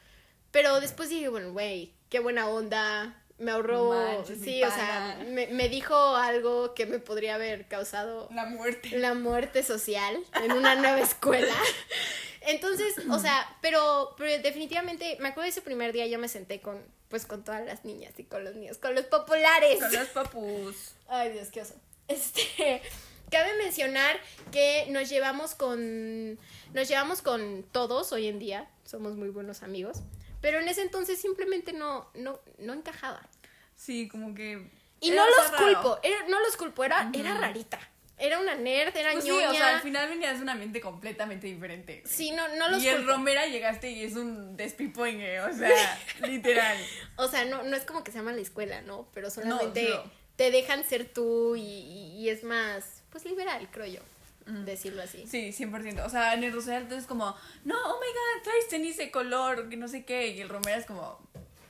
Pero 0.53 0.81
después 0.81 1.09
dije, 1.09 1.29
bueno, 1.29 1.53
güey, 1.53 1.93
qué 2.09 2.21
buena 2.21 2.49
onda. 2.49 3.19
Me 3.39 3.51
ahorró, 3.51 3.89
manches, 3.89 4.39
sí, 4.41 4.63
o 4.63 4.71
sea, 4.71 5.21
me, 5.27 5.49
me 5.49 5.69
dijo 5.69 5.97
algo 6.15 6.75
que 6.75 6.87
me 6.87 7.01
podría 7.01 7.35
haber 7.35 7.67
causado 7.67 8.29
La 8.33 8.45
muerte. 8.45 8.97
la 8.99 9.15
muerte 9.15 9.65
social 9.65 10.23
en 10.45 10.53
una 10.53 10.77
nueva 10.77 11.01
escuela. 11.01 11.53
Entonces, 12.43 12.95
o 13.11 13.19
sea, 13.19 13.57
pero, 13.61 14.15
pero 14.17 14.41
definitivamente, 14.43 15.17
me 15.21 15.29
acuerdo 15.29 15.45
de 15.45 15.49
ese 15.49 15.63
primer 15.63 15.93
día 15.93 16.07
yo 16.07 16.19
me 16.21 16.29
senté 16.29 16.61
con, 16.61 16.81
pues, 17.09 17.27
con 17.27 17.43
todas 17.43 17.65
las 17.65 17.85
niñas 17.85 18.13
y 18.19 18.25
con 18.25 18.45
los 18.45 18.55
niños, 18.55 18.79
con 18.79 18.95
los 18.95 19.07
populares. 19.07 19.81
Con 19.81 19.93
los 19.93 20.09
papus. 20.09 20.95
Ay, 21.09 21.33
Dios, 21.33 21.49
qué 21.49 21.63
oso. 21.63 21.75
Este, 22.09 22.83
cabe 23.31 23.57
mencionar 23.57 24.17
que 24.53 24.87
nos 24.91 25.09
llevamos 25.09 25.55
con, 25.55 26.39
nos 26.75 26.89
llevamos 26.89 27.23
con 27.23 27.65
todos 27.73 28.13
hoy 28.13 28.29
en 28.29 28.39
día, 28.39 28.69
somos 28.85 29.17
muy 29.17 29.31
buenos 29.31 29.63
amigos, 29.63 30.03
pero 30.43 30.59
en 30.61 30.69
ese 30.69 30.83
entonces 30.83 31.19
simplemente 31.19 31.73
no, 31.73 32.11
no, 32.15 32.39
no 32.59 32.75
encajaba. 32.75 33.27
Sí, 33.75 34.09
como 34.09 34.35
que. 34.35 34.71
Y 35.01 35.11
no 35.11 35.25
los 35.27 35.51
raro. 35.51 35.65
culpo, 35.65 35.99
era- 36.03 36.29
no 36.29 36.39
los 36.41 36.57
culpo, 36.59 36.85
era, 36.85 37.11
era 37.15 37.35
rarita. 37.35 37.81
Era 38.19 38.39
una 38.39 38.55
nerd, 38.55 38.97
era 38.97 39.13
Pues 39.13 39.25
sí, 39.25 39.31
ñoña. 39.31 39.51
o 39.51 39.55
sea, 39.55 39.75
al 39.77 39.81
final 39.83 40.09
venías 40.09 40.37
de 40.37 40.43
un 40.43 40.49
ambiente 40.51 40.81
completamente 40.81 41.49
diferente. 41.49 42.05
Sí, 42.07 42.31
no, 42.31 42.47
no 42.57 42.69
los 42.69 42.81
y 42.81 42.87
el 42.89 42.99
culpo. 42.99 43.13
Romera 43.13 43.47
llegaste 43.47 43.91
y 43.91 44.05
es 44.05 44.15
un 44.15 44.57
despipoingue, 44.57 45.41
o 45.41 45.53
sea, 45.53 45.71
literal. 46.29 46.77
O 47.17 47.27
sea, 47.27 47.45
no, 47.47 47.65
no 47.65 47.75
es 47.77 47.85
como 47.85 48.05
que 48.05 48.13
se 48.13 48.19
llama 48.19 48.33
la 48.33 48.41
escuela, 48.43 48.81
¿no? 48.83 49.09
Pero 49.13 49.29
solamente 49.31 49.89
no. 49.89 50.05
te 50.37 50.53
dejan 50.53 50.85
ser 50.85 51.13
tú 51.13 51.57
y, 51.57 51.63
y- 51.63 52.17
y 52.21 52.29
es 52.29 52.45
más, 52.45 53.03
pues 53.11 53.25
liberal, 53.25 53.69
creo 53.73 53.87
yo, 53.87 54.01
decirlo 54.47 55.03
así. 55.03 55.25
Sí, 55.27 55.53
100%. 55.53 56.05
O 56.05 56.09
sea, 56.11 56.35
en 56.35 56.45
el 56.45 56.53
Rosal 56.53 56.83
entonces 56.83 57.07
como, 57.07 57.37
no, 57.65 57.75
oh 57.77 58.01
my 58.01 58.07
god, 58.07 58.43
traes 58.45 58.69
tenis 58.69 58.97
de 58.97 59.11
color, 59.11 59.69
que 59.69 59.77
no 59.77 59.89
sé 59.89 60.05
qué. 60.05 60.29
Y 60.29 60.41
el 60.41 60.49
Romera 60.49 60.77
es 60.79 60.87
como, 60.87 61.19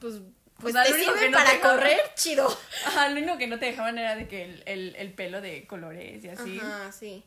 Pues, 0.01 0.21
pues 0.59 0.75
sea, 0.75 0.85
te 0.85 0.91
no 1.31 1.33
para 1.37 1.51
dejaban- 1.53 1.61
correr, 1.61 2.01
chido. 2.15 2.47
ajá, 2.87 3.09
lo 3.09 3.19
único 3.21 3.39
que 3.39 3.47
no 3.47 3.59
te 3.59 3.67
dejaban 3.67 3.99
era 3.99 4.15
de 4.17 4.29
que 4.29 4.45
el, 4.45 4.63
el, 4.67 4.97
el 4.97 5.13
pelo 5.13 5.41
de 5.41 5.67
colores 5.67 6.25
y 6.25 6.29
así. 6.29 6.59
Ajá, 6.61 6.93
sí. 6.93 7.25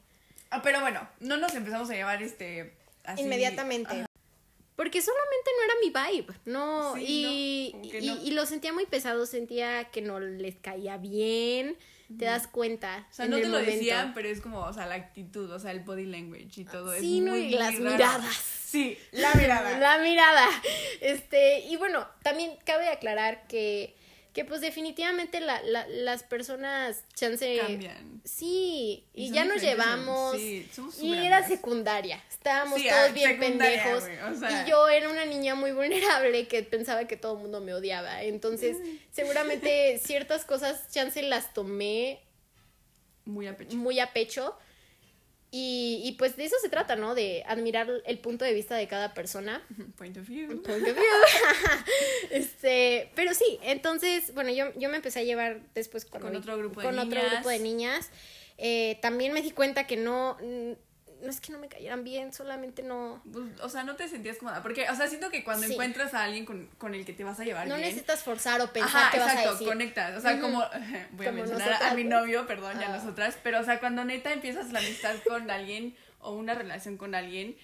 Ah, 0.51 0.61
pero 0.61 0.79
bueno, 0.81 1.07
no 1.19 1.37
nos 1.37 1.53
empezamos 1.55 1.89
a 1.89 1.93
llevar 1.93 2.21
este. 2.23 2.73
Así, 3.03 3.21
Inmediatamente. 3.23 3.91
Ajá. 3.93 4.05
Porque 4.75 5.01
solamente 5.01 5.51
no 5.57 5.63
era 5.63 5.73
mi 6.11 6.17
vibe, 6.19 6.33
no, 6.45 6.95
Sí, 6.95 7.05
y, 7.07 7.71
no, 7.77 7.91
que 7.91 7.99
y, 7.99 8.07
no. 8.07 8.21
y 8.23 8.31
lo 8.31 8.45
sentía 8.45 8.73
muy 8.73 8.85
pesado, 8.85 9.25
sentía 9.25 9.85
que 9.85 10.01
no 10.01 10.19
les 10.19 10.57
caía 10.57 10.97
bien, 10.97 11.77
te 12.17 12.25
das 12.25 12.47
cuenta. 12.47 13.07
O 13.09 13.13
sea, 13.13 13.25
en 13.25 13.31
no 13.31 13.37
el 13.37 13.43
te 13.43 13.49
lo 13.49 13.57
momento. 13.59 13.75
decían, 13.75 14.13
pero 14.13 14.27
es 14.29 14.41
como, 14.41 14.59
o 14.59 14.73
sea, 14.73 14.85
la 14.85 14.95
actitud, 14.95 15.49
o 15.51 15.59
sea, 15.59 15.71
el 15.71 15.81
body 15.81 16.05
language 16.05 16.61
y 16.61 16.65
todo. 16.65 16.93
Sí, 16.99 17.17
es 17.19 17.23
¿no? 17.23 17.31
muy, 17.31 17.41
Y 17.41 17.49
las 17.57 17.73
muy 17.73 17.91
miradas. 17.91 18.35
Sí, 18.35 18.97
la 19.11 19.33
mirada. 19.35 19.77
La 19.79 19.97
mirada. 19.99 20.47
Este, 21.01 21.59
y 21.61 21.77
bueno, 21.77 22.07
también 22.23 22.51
cabe 22.65 22.89
aclarar 22.89 23.47
que, 23.47 23.95
que 24.35 24.43
pues 24.45 24.59
definitivamente 24.61 25.39
la, 25.39 25.59
la- 25.63 25.87
las 25.87 26.21
personas 26.23 27.03
chance 27.15 27.57
Cambian. 27.57 28.21
Sí, 28.25 29.05
y, 29.13 29.31
ya 29.31 29.45
nos 29.45 29.61
llevamos. 29.61 30.35
sí, 30.35 30.67
somos 30.73 31.01
y 31.01 31.13
era 31.15 31.47
secundaria. 31.47 32.21
Estábamos 32.29 32.79
Sí, 32.81 32.87
todos 32.89 33.09
ah, 33.09 33.13
bien 33.13 33.39
pendejos. 33.39 34.01
güey, 34.03 34.17
o 34.19 34.35
sea. 34.35 34.63
Y 34.65 34.69
yo 34.69 34.87
era 34.89 35.09
una 35.09 35.23
niña 35.25 35.55
muy 35.55 35.71
vulnerable 35.71 36.47
que 36.49 36.61
pensaba 36.63 37.07
que 37.07 37.15
todo 37.17 37.35
el 37.37 37.39
mundo 37.43 37.61
me 37.61 37.73
odiaba. 37.73 38.21
Entonces, 38.23 38.77
seguramente 39.11 39.99
ciertas 40.03 40.43
cosas 40.45 40.91
chance 40.91 41.21
las 41.23 41.53
tomé 41.53 42.19
Muy 43.23 43.47
a 43.47 43.55
pecho. 43.55 43.77
muy 43.77 43.99
a 44.01 44.11
pecho. 44.11 44.55
Y, 45.57 46.01
y 46.03 46.11
pues 46.17 46.35
de 46.35 46.43
eso 46.43 46.57
se 46.61 46.67
trata, 46.67 46.97
¿no? 46.97 47.15
De 47.15 47.41
admirar 47.47 47.87
el 48.05 48.19
punto 48.19 48.43
de 48.43 48.51
vista 48.51 48.75
de 48.75 48.89
cada 48.89 49.13
persona. 49.13 49.65
Point 49.95 50.17
of 50.17 50.27
view. 50.27 50.61
Point 50.61 50.85
of 50.85 50.93
view. 50.95 51.05
este, 52.29 53.09
pero 53.15 53.33
sí, 53.33 53.57
entonces, 53.61 54.33
bueno, 54.33 54.51
yo, 54.51 54.65
yo 54.77 54.89
me 54.89 54.97
empecé 54.97 55.21
a 55.21 55.23
llevar 55.23 55.61
después 55.73 56.03
con, 56.03 56.19
Con 56.19 56.35
otro 56.35 56.57
grupo 56.57 56.81
de 56.81 56.87
con 56.87 56.99
otro 56.99 57.21
niñas. 57.21 57.31
grupo 57.31 57.49
de 57.49 57.59
niñas. 57.59 58.09
Eh, 58.57 58.99
también 59.01 59.31
me 59.31 59.41
di 59.41 59.51
cuenta 59.51 59.87
que 59.87 59.95
no, 59.95 60.37
no 61.21 61.29
es 61.29 61.39
que 61.41 61.51
no 61.51 61.59
me 61.59 61.67
cayeran 61.67 62.03
bien, 62.03 62.33
solamente 62.33 62.83
no, 62.83 63.21
Pues, 63.31 63.45
o 63.61 63.69
sea, 63.69 63.83
no 63.83 63.95
te 63.95 64.07
sentías 64.07 64.37
cómoda. 64.37 64.61
Porque, 64.61 64.89
o 64.89 64.95
sea, 64.95 65.07
siento 65.07 65.29
que 65.31 65.43
cuando 65.43 65.65
Sí. 65.67 65.73
encuentras 65.73 66.13
a 66.13 66.23
alguien 66.23 66.45
con, 66.45 66.67
con 66.77 66.93
el 66.93 67.05
que 67.05 67.13
te 67.13 67.23
vas 67.23 67.39
a 67.39 67.43
llevar 67.43 67.67
no 67.67 67.75
bien. 67.75 67.87
necesitas 67.87 68.23
forzar 68.23 68.61
o 68.61 68.71
pensar 68.71 68.95
Ajá, 69.03 69.11
qué 69.11 69.19
vas 69.19 69.27
a 69.29 69.31
exacto, 69.33 69.51
decir. 69.53 69.67
conectas. 69.67 70.17
O 70.17 70.21
sea, 70.21 70.39
como. 70.39 70.59
Voy 71.11 71.25
a 71.25 71.29
Como 71.31 71.41
mencionar 71.41 71.67
nosotras, 71.69 71.81
a 71.91 71.95
mi 71.95 72.03
¿no? 72.03 72.19
novio, 72.21 72.45
perdón, 72.47 72.79
ya 72.79 72.93
Ah. 72.93 72.97
nosotras. 72.97 73.37
Pero, 73.43 73.59
o 73.59 73.63
sea, 73.63 73.79
cuando 73.79 74.03
neta 74.05 74.31
empiezas 74.33 74.71
la 74.71 74.79
amistad 74.79 75.15
con 75.27 75.49
alguien 75.49 75.95
o 76.19 76.33
una 76.35 76.53
relación 76.55 76.97
con 76.97 77.15
alguien, 77.15 77.55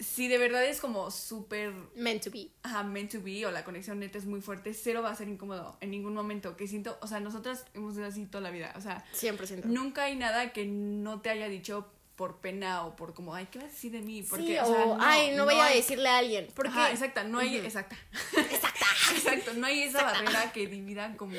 si 0.00 0.28
de 0.28 0.38
verdad 0.38 0.64
es 0.64 0.80
como 0.80 1.10
súper. 1.10 1.72
Meant 1.96 2.22
to 2.22 2.30
be. 2.30 2.48
Ajá, 2.62 2.84
meant 2.84 3.10
to 3.10 3.20
be 3.20 3.44
o 3.46 3.50
la 3.50 3.64
conexión 3.64 3.98
neta 3.98 4.16
es 4.18 4.26
muy 4.26 4.40
fuerte, 4.40 4.72
cero 4.72 5.02
va 5.02 5.10
a 5.10 5.14
ser 5.16 5.28
incómodo 5.28 5.76
en 5.80 5.90
ningún 5.90 6.14
momento. 6.14 6.56
Que 6.56 6.68
siento, 6.68 6.96
o 7.02 7.06
sea, 7.08 7.18
nosotras 7.20 7.64
hemos 7.74 7.94
sido 7.94 8.06
así 8.06 8.24
toda 8.26 8.42
la 8.42 8.50
vida. 8.50 8.72
O 8.76 8.80
sea, 8.80 9.04
100%. 9.12 9.64
nunca 9.64 10.04
hay 10.04 10.14
nada 10.14 10.52
que 10.52 10.66
no 10.66 11.20
te 11.20 11.30
haya 11.30 11.48
dicho 11.48 11.92
por 12.18 12.40
pena 12.40 12.84
o 12.84 12.96
por 12.96 13.14
como, 13.14 13.32
ay, 13.32 13.46
¿qué 13.48 13.60
vas 13.60 13.68
a 13.68 13.70
decir 13.70 13.92
de 13.92 14.00
mí? 14.00 14.24
Porque, 14.24 14.44
sí, 14.44 14.58
o 14.58 14.66
sea, 14.66 14.84
o, 14.86 14.98
ay, 15.00 15.30
no, 15.36 15.46
vaya 15.46 15.62
a 15.62 15.66
hay- 15.68 15.76
decirle 15.76 16.08
a 16.08 16.18
alguien. 16.18 16.48
Porque, 16.52 16.72
Ajá, 16.72 16.90
exacta, 16.90 17.22
no 17.22 17.38
hay, 17.38 17.56
exacta. 17.58 17.96
Exacta. 18.50 18.86
Exacto, 19.14 19.54
no 19.54 19.66
hay 19.66 19.84
esa 19.84 20.02
barrera 20.02 20.52
que 20.52 20.66
divida 20.66 21.16
como 21.16 21.36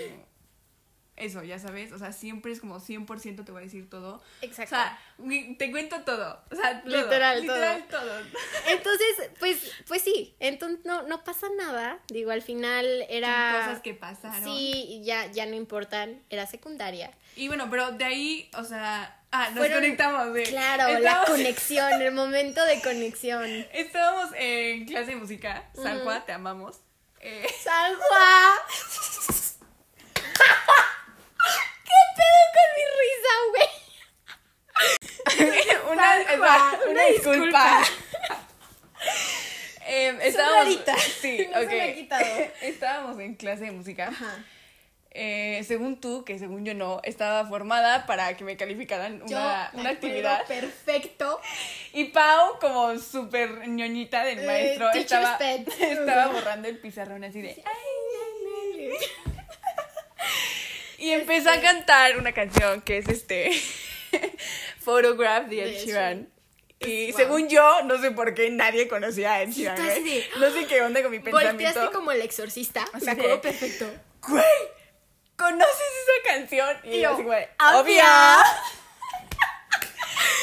eso, 1.17 1.43
ya 1.43 1.59
sabes, 1.59 1.91
o 1.91 1.99
sea, 1.99 2.13
siempre 2.13 2.53
es 2.53 2.61
como 2.61 2.79
100% 2.79 3.43
te 3.43 3.51
voy 3.51 3.61
a 3.61 3.65
decir 3.65 3.89
todo. 3.89 4.23
Exacto. 4.41 4.75
O 4.75 5.29
sea, 5.29 5.57
te 5.57 5.69
cuento 5.69 6.01
todo, 6.03 6.41
o 6.49 6.55
sea, 6.55 6.81
todo, 6.81 6.95
Literal, 6.95 7.41
literal 7.41 7.85
todo. 7.89 8.19
Entonces, 8.69 9.31
pues, 9.37 9.71
pues 9.85 10.01
sí, 10.01 10.33
entonces 10.39 10.85
no, 10.85 11.03
no 11.03 11.25
pasa 11.25 11.47
nada. 11.57 11.99
Digo, 12.07 12.31
al 12.31 12.41
final 12.41 12.85
era. 13.09 13.51
Son 13.51 13.65
cosas 13.65 13.81
que 13.81 13.93
pasaron. 13.95 14.43
Sí, 14.45 15.01
ya, 15.03 15.25
ya 15.29 15.45
no 15.45 15.55
importan. 15.55 16.23
Era 16.29 16.47
secundaria. 16.47 17.11
Y 17.35 17.49
bueno, 17.49 17.67
pero 17.69 17.91
de 17.91 18.05
ahí, 18.05 18.49
o 18.57 18.63
sea, 18.63 19.18
ah, 19.31 19.49
nos 19.49 19.59
Fueron- 19.59 19.79
conectamos, 19.79 20.29
güey. 20.29 20.45
Claro, 20.45 20.99
la 20.99 21.23
conexión, 21.25 22.01
el 22.01 22.11
momento 22.11 22.63
de 22.65 22.81
conexión. 22.81 23.45
Estábamos 23.73 24.31
en 24.35 24.85
clase 24.85 25.11
de 25.11 25.15
música, 25.17 25.69
San 25.75 26.01
Juan, 26.03 26.25
te 26.25 26.31
amamos. 26.33 26.79
Eh, 27.19 27.47
San 27.63 27.95
Juan. 27.95 28.57
¿Qué 31.85 31.99
pedo 32.15 32.41
con 32.55 32.67
mi 32.75 32.83
risa, 32.99 33.33
güey? 33.51 33.69
una, 35.91 36.07
una 36.35 36.55
una 36.89 37.03
disculpa. 37.05 37.79
disculpa. 37.79 37.83
Em, 39.87 40.21
estábamos, 40.21 40.77
sí, 41.19 41.47
No 41.51 41.59
se 41.61 41.65
me 41.65 41.81
ha. 41.81 41.85
Estábamos 42.61 43.19
en 43.19 43.35
clase 43.35 43.65
de 43.65 43.71
música. 43.71 44.07
Ajá. 44.09 44.43
Eh, 45.11 45.63
según 45.67 45.99
tú, 45.99 46.23
que 46.23 46.37
según 46.37 46.65
yo 46.65 46.73
no, 46.75 47.01
estaba 47.03 47.47
formada 47.47 48.05
para 48.05 48.37
que 48.37 48.43
me 48.43 48.55
calificaran 48.57 49.21
una, 49.23 49.71
una 49.73 49.89
actividad. 49.89 50.45
Perfecto. 50.45 51.41
Y 51.93 52.05
Pau, 52.05 52.59
como 52.59 52.97
súper 52.99 53.67
ñoñita 53.67 54.23
del 54.23 54.39
Eh, 54.39 54.45
maestro, 54.45 54.91
estaba, 54.91 55.37
pet. 55.39 55.67
estaba 55.79 56.27
borrando 56.27 56.67
el 56.67 56.77
pizarrón 56.77 57.23
así 57.23 57.41
de... 57.41 57.61
Y 60.97 61.11
empezó 61.11 61.49
a 61.49 61.61
cantar 61.61 62.17
una 62.17 62.33
canción 62.33 62.81
que 62.81 62.97
es 62.97 63.07
este... 63.07 63.51
Photograph 64.79 65.47
de 65.47 65.63
Ed 65.63 65.85
Sheeran. 65.85 66.29
Y 66.79 67.11
Wow. 67.11 67.17
según 67.17 67.49
yo, 67.49 67.81
no 67.83 67.97
sé 68.01 68.11
por 68.11 68.33
qué 68.33 68.49
nadie 68.49 68.87
conocía 68.87 69.33
a 69.33 69.41
Ed 69.43 69.49
Sheeran. 69.49 69.75
de, 69.77 70.25
No 70.39 70.49
sé 70.51 70.65
qué 70.65 70.81
onda 70.81 71.01
con 71.01 71.11
mi 71.11 71.19
pensamiento. 71.19 71.63
Volteaste 71.63 71.91
como 71.95 72.11
el 72.11 72.21
exorcista. 72.21 72.85
Me 72.93 72.99
de- 73.01 73.11
acuerdo 73.11 73.41
perfecto. 73.41 73.85
Güey, 74.27 74.43
¿conoces 75.39 75.91
esa 76.03 76.35
canción? 76.35 76.77
Y, 76.83 76.95
Y 76.95 76.99
yo 77.01 77.13
así, 77.13 77.21
obvio. 77.23 77.79
obvio. 77.79 78.03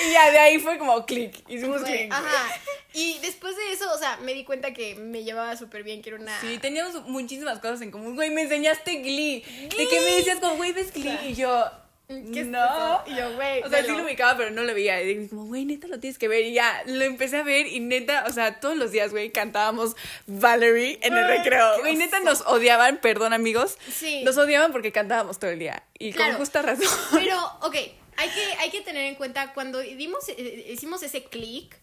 y 0.08 0.12
ya 0.12 0.30
de 0.30 0.38
ahí 0.38 0.58
fue 0.58 0.78
como 0.78 1.04
clic. 1.06 1.42
Hicimos 1.48 1.82
Güey, 1.82 2.08
clic. 2.08 2.12
Ajá. 2.12 2.54
Y 2.98 3.18
después 3.18 3.54
de 3.54 3.72
eso, 3.72 3.92
o 3.92 3.98
sea, 3.98 4.16
me 4.22 4.32
di 4.32 4.42
cuenta 4.42 4.72
que 4.72 4.94
me 4.94 5.22
llevaba 5.22 5.54
súper 5.54 5.82
bien, 5.82 6.00
que 6.00 6.08
era 6.08 6.18
una. 6.18 6.40
Sí, 6.40 6.56
teníamos 6.56 6.94
muchísimas 7.06 7.58
cosas 7.58 7.82
en 7.82 7.90
común. 7.90 8.14
Güey, 8.14 8.30
me 8.30 8.40
enseñaste 8.40 9.02
Glee. 9.02 9.42
De 9.76 9.86
que 9.86 10.00
me 10.00 10.16
decías 10.16 10.38
como, 10.40 10.56
güey, 10.56 10.72
¿ves 10.72 10.94
Glee? 10.94 11.18
Y 11.24 11.34
yo, 11.34 11.70
¿Qué 12.08 12.40
es 12.40 12.46
no. 12.46 12.58
eso? 12.64 13.02
Y 13.06 13.16
yo, 13.16 13.34
güey. 13.34 13.62
O 13.62 13.68
sea, 13.68 13.82
sí 13.84 13.90
lo 13.90 14.04
ubicaba, 14.04 14.36
pero 14.36 14.50
no 14.50 14.62
lo 14.62 14.72
veía. 14.74 15.02
Y 15.02 15.06
dije, 15.14 15.28
como, 15.28 15.46
güey, 15.46 15.64
neta 15.64 15.88
lo 15.88 15.98
tienes 15.98 16.18
que 16.18 16.28
ver. 16.28 16.44
Y 16.44 16.52
ya, 16.52 16.82
lo 16.86 17.02
empecé 17.04 17.38
a 17.38 17.42
ver. 17.42 17.66
Y 17.66 17.80
neta, 17.80 18.24
o 18.28 18.32
sea, 18.32 18.60
todos 18.60 18.76
los 18.76 18.92
días, 18.92 19.10
güey, 19.10 19.30
cantábamos 19.32 19.96
Valerie 20.26 20.98
en 21.02 21.16
el 21.16 21.26
recreo. 21.26 21.80
Güey, 21.80 21.96
neta 21.96 22.20
nos 22.20 22.42
odiaban, 22.42 22.98
perdón, 22.98 23.32
amigos. 23.32 23.76
Sí. 23.90 24.22
Nos 24.24 24.36
odiaban 24.36 24.70
porque 24.72 24.92
cantábamos 24.92 25.38
todo 25.38 25.50
el 25.50 25.58
día. 25.58 25.82
Y 25.98 26.12
Claro. 26.12 26.32
con 26.32 26.40
justa 26.40 26.62
razón. 26.62 26.86
Pero, 27.12 27.38
ok, 27.62 27.74
hay 28.16 28.28
que, 28.30 28.54
hay 28.60 28.70
que 28.70 28.80
tener 28.82 29.06
en 29.06 29.16
cuenta, 29.16 29.52
cuando 29.52 29.80
dimos, 29.80 30.28
eh, 30.28 30.66
hicimos 30.70 31.02
ese 31.02 31.24
click, 31.24 31.76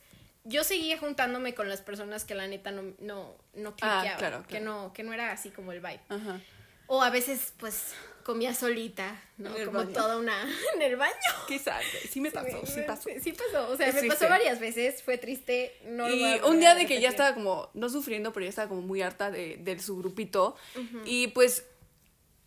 yo 0.45 0.63
seguía 0.63 0.97
juntándome 0.97 1.53
con 1.53 1.69
las 1.69 1.81
personas 1.81 2.25
que 2.25 2.35
la 2.35 2.47
neta 2.47 2.71
no, 2.71 2.93
no, 2.99 3.35
no 3.53 3.73
Ah, 3.81 4.15
claro, 4.17 4.43
Que, 4.47 4.59
no, 4.59 4.91
que 4.93 5.03
no 5.03 5.13
era 5.13 5.31
así 5.31 5.49
como 5.49 5.71
el 5.71 5.79
vibe. 5.79 5.99
Ajá. 6.09 6.39
O 6.87 7.01
a 7.01 7.09
veces, 7.09 7.53
pues, 7.57 7.93
comía 8.23 8.53
solita, 8.53 9.21
¿no? 9.37 9.53
Como 9.65 9.79
baño. 9.79 9.89
toda 9.91 10.17
una... 10.17 10.33
en 10.75 10.81
el 10.81 10.95
baño. 10.95 11.13
Quizás, 11.47 11.83
sí 12.09 12.21
me 12.21 12.31
pasó, 12.31 12.65
sí 12.65 12.81
pasó. 12.85 13.09
Sí, 13.09 13.19
sí 13.21 13.33
pasó, 13.33 13.69
o 13.69 13.77
sea, 13.77 13.87
Es 13.87 13.95
me 13.95 14.07
pasó 14.07 14.27
varias 14.29 14.59
veces, 14.59 15.03
fue 15.03 15.17
triste, 15.17 15.77
no 15.85 16.07
lo 16.07 16.15
y 16.15 16.39
un 16.45 16.59
día 16.59 16.75
de 16.75 16.85
que 16.85 16.99
ya 17.01 17.09
estaba 17.09 17.33
como, 17.33 17.69
no 17.73 17.89
sufriendo, 17.89 18.33
pero 18.33 18.45
ya 18.45 18.49
estaba 18.49 18.69
como 18.69 18.81
muy 18.81 19.01
harta 19.01 19.31
de, 19.31 19.57
de 19.57 19.79
su 19.79 19.97
grupito. 19.97 20.55
Y 21.05 21.27
pues 21.27 21.65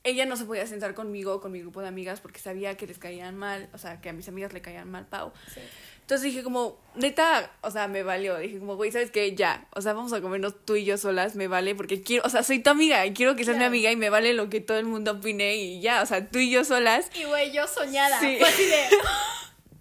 ella 0.07 0.25
no 0.25 0.37
se 0.37 0.45
podía 0.45 0.67
sentar 0.67 0.95
conmigo, 0.95 1.41
con 1.41 1.53
mi 1.53 1.61
grupo 1.61 1.81
de 1.81 1.89
amigas, 1.89 2.21
porque 2.21 2.39
sabía 2.39 2.77
que 2.77 2.87
les 2.87 2.99
caían 2.99 3.37
mal, 3.37 3.69
o 3.73 3.79
sea, 3.79 4.01
que 4.01 4.09
a 4.09 4.12
mis 4.12 4.29
amigas 4.29 4.53
le 4.53 4.62
caían 4.62 4.89
mal, 4.91 5.07
Pau. 5.07 5.33
Sí. 5.53 5.61
Entonces 6.07 6.23
dije 6.27 6.45
como, 6.45 6.79
neta, 6.95 7.51
o 7.62 7.71
sea, 7.73 7.88
me 7.88 8.05
valió. 8.05 8.38
Dije 8.38 8.61
como, 8.61 8.77
güey, 8.77 8.92
¿sabes 8.92 9.11
qué? 9.11 9.35
Ya, 9.35 9.66
o 9.75 9.81
sea, 9.81 9.92
vamos 9.92 10.12
a 10.12 10.21
comernos 10.21 10.55
tú 10.64 10.77
y 10.77 10.85
yo 10.85 10.97
solas, 10.99 11.35
me 11.35 11.49
vale, 11.49 11.75
porque 11.75 12.01
quiero, 12.01 12.23
o 12.25 12.29
sea, 12.29 12.45
soy 12.45 12.61
tu 12.61 12.71
amiga 12.71 13.05
y 13.05 13.12
quiero 13.12 13.35
que 13.35 13.45
seas 13.45 13.57
mi 13.57 13.64
amiga 13.64 13.90
y 13.90 13.97
me 13.97 14.09
vale 14.09 14.33
lo 14.33 14.49
que 14.49 14.61
todo 14.61 14.79
el 14.79 14.85
mundo 14.85 15.11
opine 15.11 15.57
y 15.57 15.81
ya, 15.81 16.03
o 16.03 16.07
sea, 16.07 16.25
tú 16.29 16.38
y 16.38 16.49
yo 16.49 16.64
solas. 16.64 17.11
Y 17.12 17.25
güey, 17.25 17.51
yo 17.51 17.66
soñada. 17.66 18.21
Sí. 18.21 18.37
Fue 18.38 18.49
así 18.49 18.66
de. 18.66 18.85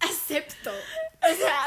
Acepto. 0.00 0.72
O 0.72 1.36
sea, 1.36 1.65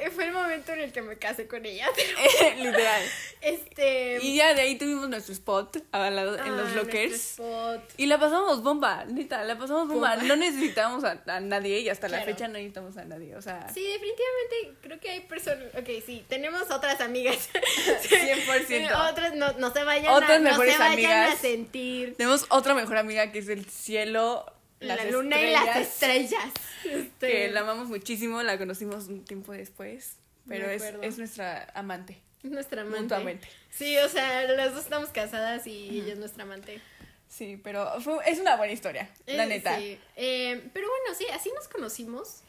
fue, 0.00 0.10
fue 0.10 0.24
el 0.26 0.32
momento 0.32 0.72
en 0.72 0.80
el 0.80 0.92
que 0.92 1.02
me 1.02 1.16
casé 1.16 1.46
con 1.46 1.64
ella. 1.66 1.86
Literal. 2.56 3.02
Este. 3.40 4.18
Y 4.22 4.36
ya 4.36 4.54
de 4.54 4.62
ahí 4.62 4.76
tuvimos 4.76 5.08
nuestro 5.08 5.32
spot 5.32 5.78
al 5.92 6.16
lado, 6.16 6.34
en 6.34 6.40
ah, 6.40 6.46
los 6.48 6.56
nuestro 6.56 6.82
lockers. 6.84 7.14
spot. 7.32 7.82
Y 7.96 8.06
la 8.06 8.18
pasamos 8.18 8.62
bomba, 8.62 9.04
neta, 9.06 9.42
la 9.44 9.56
pasamos 9.58 9.88
bomba. 9.88 10.16
Bomba. 10.16 10.24
No 10.24 10.36
necesitábamos 10.36 11.04
a, 11.04 11.22
a 11.26 11.40
nadie 11.40 11.80
y 11.80 11.88
hasta 11.88 12.08
la 12.08 12.22
fecha 12.22 12.48
no 12.48 12.54
necesitamos 12.54 12.96
a 12.96 13.04
nadie. 13.04 13.36
O 13.36 13.42
sea, 13.42 13.66
Sí, 13.72 13.82
definitivamente 13.82 14.78
creo 14.82 15.00
que 15.00 15.10
hay 15.10 15.20
personas. 15.20 15.68
Ok, 15.78 15.88
sí, 16.04 16.24
tenemos 16.28 16.70
otras 16.70 17.00
amigas. 17.00 17.48
100%. 18.00 19.10
Otras 19.10 19.34
no, 19.34 19.52
no 19.54 19.72
se 19.72 19.84
vayan, 19.84 20.06
a, 20.06 20.14
Otras 20.16 20.40
no 20.40 20.50
mejores 20.50 20.72
se 20.74 20.78
vayan 20.78 20.92
amigas. 20.92 21.34
a 21.34 21.40
sentir 21.40 22.16
tenemos 22.16 22.46
otra 22.50 22.74
mejor 22.74 22.96
amiga 22.98 23.30
que 23.32 23.38
es 23.38 23.48
el 23.48 23.64
cielo, 23.66 24.44
la 24.80 24.96
las 24.96 25.10
luna 25.12 25.40
y 25.40 25.52
las 25.52 25.76
estrellas. 25.76 26.50
Este, 26.84 27.26
Que 27.30 27.48
la 27.50 27.60
amamos 27.60 27.88
muchísimo, 27.88 28.42
la 28.42 28.58
conocimos 28.58 29.08
un 29.08 29.24
tiempo 29.24 29.52
después. 29.52 30.16
Pero 30.48 30.68
es, 30.70 30.82
es 31.02 31.18
nuestra 31.18 31.68
amante. 31.74 32.18
Nuestra 32.42 32.82
amante. 32.82 33.02
Mutuamente. 33.02 33.48
Sí, 33.70 33.96
o 33.98 34.08
sea, 34.08 34.44
las 34.44 34.72
dos 34.74 34.84
estamos 34.84 35.10
casadas 35.10 35.66
y 35.66 36.00
ella 36.00 36.14
es 36.14 36.18
nuestra 36.18 36.42
amante. 36.44 36.80
Sí, 37.28 37.60
pero 37.62 38.00
fue, 38.00 38.16
es 38.26 38.40
una 38.40 38.56
buena 38.56 38.72
historia, 38.72 39.08
la 39.26 39.44
Eh, 39.44 39.46
neta. 39.46 39.78
sí. 39.78 39.98
Eh, 40.16 40.68
pero 40.72 40.88
bueno, 40.88 41.14
sí, 41.16 41.26
así 41.32 41.50
nos 41.54 41.68
conocimos. 41.68 42.40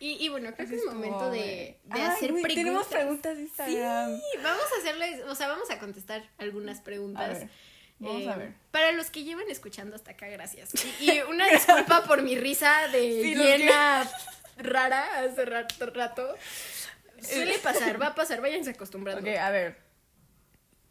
Y, 0.00 0.14
y 0.24 0.28
bueno, 0.28 0.52
creo 0.54 0.64
Así 0.66 0.70
que 0.70 0.76
es 0.76 0.82
estuvo, 0.82 0.94
momento 0.94 1.30
de, 1.30 1.38
güey. 1.84 2.00
de 2.00 2.02
Ay, 2.02 2.02
hacer 2.02 2.30
güey, 2.32 2.42
preguntas. 2.42 2.54
Tenemos 2.54 2.86
preguntas 2.88 3.36
de 3.38 3.46
Sí, 3.46 3.78
vamos 4.42 4.64
a 4.74 4.78
hacerles, 4.80 5.22
o 5.28 5.34
sea, 5.34 5.48
vamos 5.48 5.70
a 5.70 5.78
contestar 5.78 6.28
algunas 6.38 6.80
A 6.80 6.84
preguntas. 6.84 7.38
ver, 7.40 7.48
vamos 7.98 8.22
Eh, 8.22 8.30
a 8.30 8.36
ver. 8.36 8.54
Para 8.70 8.92
los 8.92 9.10
que 9.10 9.24
llevan 9.24 9.48
escuchando 9.50 9.96
hasta 9.96 10.12
acá, 10.12 10.28
gracias. 10.28 10.70
Y, 11.00 11.10
y 11.12 11.20
una 11.22 11.46
disculpa 11.50 12.04
por 12.04 12.22
mi 12.22 12.36
risa 12.38 12.88
de 12.88 13.22
Sí, 13.22 13.34
llena 13.34 14.08
rara 14.58 15.20
hace 15.20 15.44
rato. 15.44 15.86
rato. 15.86 16.34
Suele 17.22 17.58
pasar, 17.58 18.00
va 18.00 18.08
a 18.08 18.14
pasar, 18.14 18.40
váyanse 18.40 18.70
acostumbrando. 18.70 19.28
Ok, 19.28 19.36
a 19.38 19.50
ver. 19.50 19.78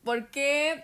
¿Por 0.04 0.30
qué? 0.32 0.84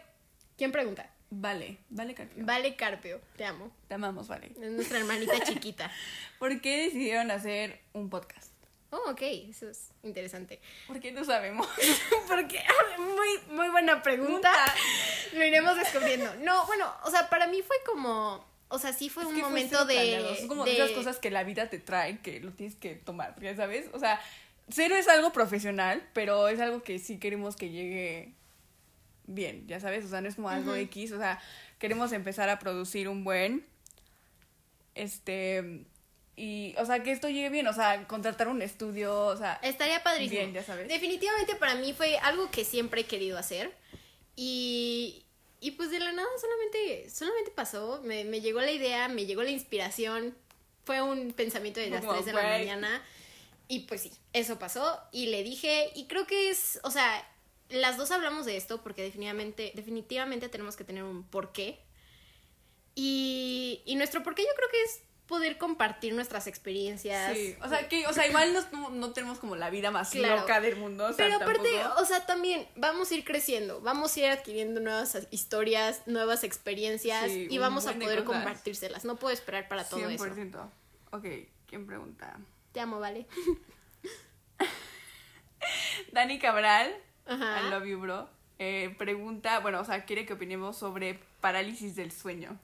¿Quién 0.57 0.71
pregunta? 0.71 1.09
Vale, 1.33 1.77
vale, 1.89 2.13
Carpio. 2.13 2.43
Vale 2.45 2.75
Carpio, 2.75 3.21
te 3.37 3.45
amo. 3.45 3.71
Te 3.87 3.93
amamos, 3.93 4.27
vale. 4.27 4.47
Es 4.61 4.71
nuestra 4.71 4.99
hermanita 4.99 5.39
chiquita. 5.43 5.89
¿Por 6.39 6.59
qué 6.59 6.83
decidieron 6.83 7.31
hacer 7.31 7.79
un 7.93 8.09
podcast? 8.09 8.51
Oh, 8.89 9.11
ok, 9.11 9.21
eso 9.49 9.69
es 9.69 9.91
interesante. 10.03 10.59
Porque 10.87 11.13
no 11.13 11.23
sabemos. 11.23 11.65
Porque 12.27 12.61
muy, 12.97 13.55
muy 13.55 13.69
buena 13.69 14.01
pregunta. 14.03 14.51
Lo 15.33 15.43
iremos 15.45 15.75
descubriendo. 15.77 16.33
No, 16.41 16.65
bueno, 16.67 16.91
o 17.03 17.11
sea, 17.11 17.29
para 17.29 17.47
mí 17.47 17.61
fue 17.61 17.75
como, 17.85 18.45
o 18.69 18.79
sea, 18.79 18.93
sí 18.93 19.09
fue 19.09 19.23
Es 19.23 19.29
un 19.29 19.35
que 19.35 19.41
momento 19.41 19.85
de. 19.85 20.35
Son 20.39 20.47
como 20.47 20.65
de- 20.65 20.73
esas 20.75 20.91
cosas 20.91 21.19
que 21.19 21.29
la 21.31 21.43
vida 21.43 21.69
te 21.69 21.79
trae 21.79 22.19
que 22.19 22.39
lo 22.39 22.51
tienes 22.51 22.75
que 22.75 22.95
tomar, 22.95 23.35
ya 23.41 23.55
sabes. 23.55 23.87
O 23.93 23.99
sea, 23.99 24.19
cero 24.69 24.95
es 24.95 25.07
algo 25.07 25.31
profesional, 25.31 26.01
pero 26.13 26.47
es 26.47 26.59
algo 26.59 26.83
que 26.83 26.99
sí 26.99 27.17
queremos 27.17 27.55
que 27.55 27.69
llegue 27.69 28.33
bien, 29.25 29.67
ya 29.67 29.79
sabes. 29.79 30.05
O 30.05 30.09
sea, 30.09 30.21
no 30.21 30.27
es 30.29 30.35
como 30.35 30.49
algo. 30.49 30.75
X. 30.75 31.11
O 31.13 31.17
sea, 31.17 31.41
queremos 31.79 32.11
empezar 32.11 32.49
a 32.49 32.59
producir 32.59 33.07
un 33.09 33.23
buen. 33.23 33.65
Este. 34.95 35.85
Y, 36.35 36.73
o 36.77 36.85
sea, 36.85 37.03
que 37.03 37.11
esto 37.11 37.29
llegue 37.29 37.49
bien. 37.49 37.67
O 37.67 37.73
sea, 37.73 38.07
contratar 38.07 38.47
un 38.47 38.61
estudio. 38.61 39.25
O 39.27 39.37
sea, 39.37 39.59
Estaría 39.61 40.01
padrísimo. 40.03 40.39
Bien, 40.39 40.53
ya 40.53 40.63
sabes. 40.63 40.87
Definitivamente 40.87 41.55
para 41.55 41.75
mí 41.75 41.93
fue 41.93 42.17
algo 42.19 42.49
que 42.51 42.65
siempre 42.65 43.01
he 43.01 43.05
querido 43.05 43.37
hacer. 43.37 43.71
Y, 44.43 45.23
y 45.59 45.69
pues 45.71 45.91
de 45.91 45.99
la 45.99 46.11
nada 46.11 46.27
solamente, 46.39 47.07
solamente 47.11 47.51
pasó. 47.51 48.01
Me, 48.03 48.23
me 48.23 48.41
llegó 48.41 48.59
la 48.59 48.71
idea, 48.71 49.07
me 49.07 49.27
llegó 49.27 49.43
la 49.43 49.51
inspiración. 49.51 50.35
Fue 50.83 50.99
un 51.03 51.31
pensamiento 51.33 51.79
de 51.79 51.91
las 51.91 52.01
como, 52.01 52.13
3 52.13 52.25
de 52.25 52.33
la 52.33 52.41
mañana. 52.41 53.03
Y 53.67 53.81
pues 53.81 54.01
sí, 54.01 54.11
eso 54.33 54.57
pasó. 54.57 54.99
Y 55.11 55.27
le 55.27 55.43
dije, 55.43 55.91
y 55.93 56.07
creo 56.07 56.25
que 56.25 56.49
es, 56.49 56.79
o 56.81 56.89
sea, 56.89 57.23
las 57.69 57.97
dos 57.97 58.09
hablamos 58.09 58.47
de 58.47 58.57
esto 58.57 58.81
porque 58.81 59.03
definitivamente, 59.03 59.73
definitivamente 59.75 60.49
tenemos 60.49 60.75
que 60.75 60.85
tener 60.85 61.03
un 61.03 61.21
porqué. 61.21 61.79
Y, 62.95 63.83
y 63.85 63.93
nuestro 63.93 64.23
porqué 64.23 64.41
yo 64.41 64.55
creo 64.55 64.69
que 64.69 64.81
es 64.81 65.01
poder 65.31 65.57
compartir 65.57 66.13
nuestras 66.13 66.45
experiencias. 66.45 67.33
Sí, 67.35 67.55
o 67.63 67.69
sea, 67.69 67.87
que, 67.87 68.05
o 68.05 68.11
sea, 68.13 68.27
igual 68.27 68.53
no, 68.73 68.89
no 68.89 69.13
tenemos 69.13 69.39
como 69.39 69.55
la 69.55 69.69
vida 69.69 69.89
más 69.89 70.11
Claro. 70.11 70.41
loca 70.41 70.59
del 70.59 70.75
mundo, 70.75 71.05
o 71.05 71.13
sea, 71.13 71.25
Pero 71.25 71.37
aparte, 71.37 71.71
tampoco- 71.73 72.01
o 72.01 72.05
sea, 72.05 72.25
también 72.25 72.67
vamos 72.75 73.09
a 73.11 73.15
ir 73.15 73.23
creciendo, 73.23 73.79
vamos 73.79 74.15
a 74.15 74.19
ir 74.19 74.25
adquiriendo 74.27 74.81
nuevas 74.81 75.17
historias, 75.31 76.01
nuevas 76.05 76.43
experiencias 76.43 77.31
Sí, 77.31 77.47
y 77.49 77.57
vamos 77.57 77.87
a 77.87 77.93
poder 77.93 78.25
compartírselas. 78.25 79.05
No 79.05 79.15
puedo 79.15 79.33
esperar 79.33 79.69
para 79.69 79.85
todo 79.85 80.07
eso. 80.09 80.25
100%. 80.25 80.69
Ok, 81.11 81.25
¿quién 81.65 81.87
pregunta? 81.87 82.37
Te 82.73 82.81
amo, 82.81 82.99
¿vale? 82.99 83.25
Dani 86.11 86.39
Cabral, 86.39 86.93
Ajá. 87.25 87.61
I 87.65 87.69
love 87.69 87.85
you, 87.85 87.99
bro, 87.99 88.29
eh, 88.59 88.93
pregunta, 88.97 89.59
bueno, 89.59 89.79
o 89.79 89.85
sea, 89.85 90.05
quiere 90.05 90.25
que 90.25 90.33
opinemos 90.33 90.77
sobre 90.77 91.19
parálisis 91.39 91.95
del 91.95 92.11
sueño. 92.11 92.57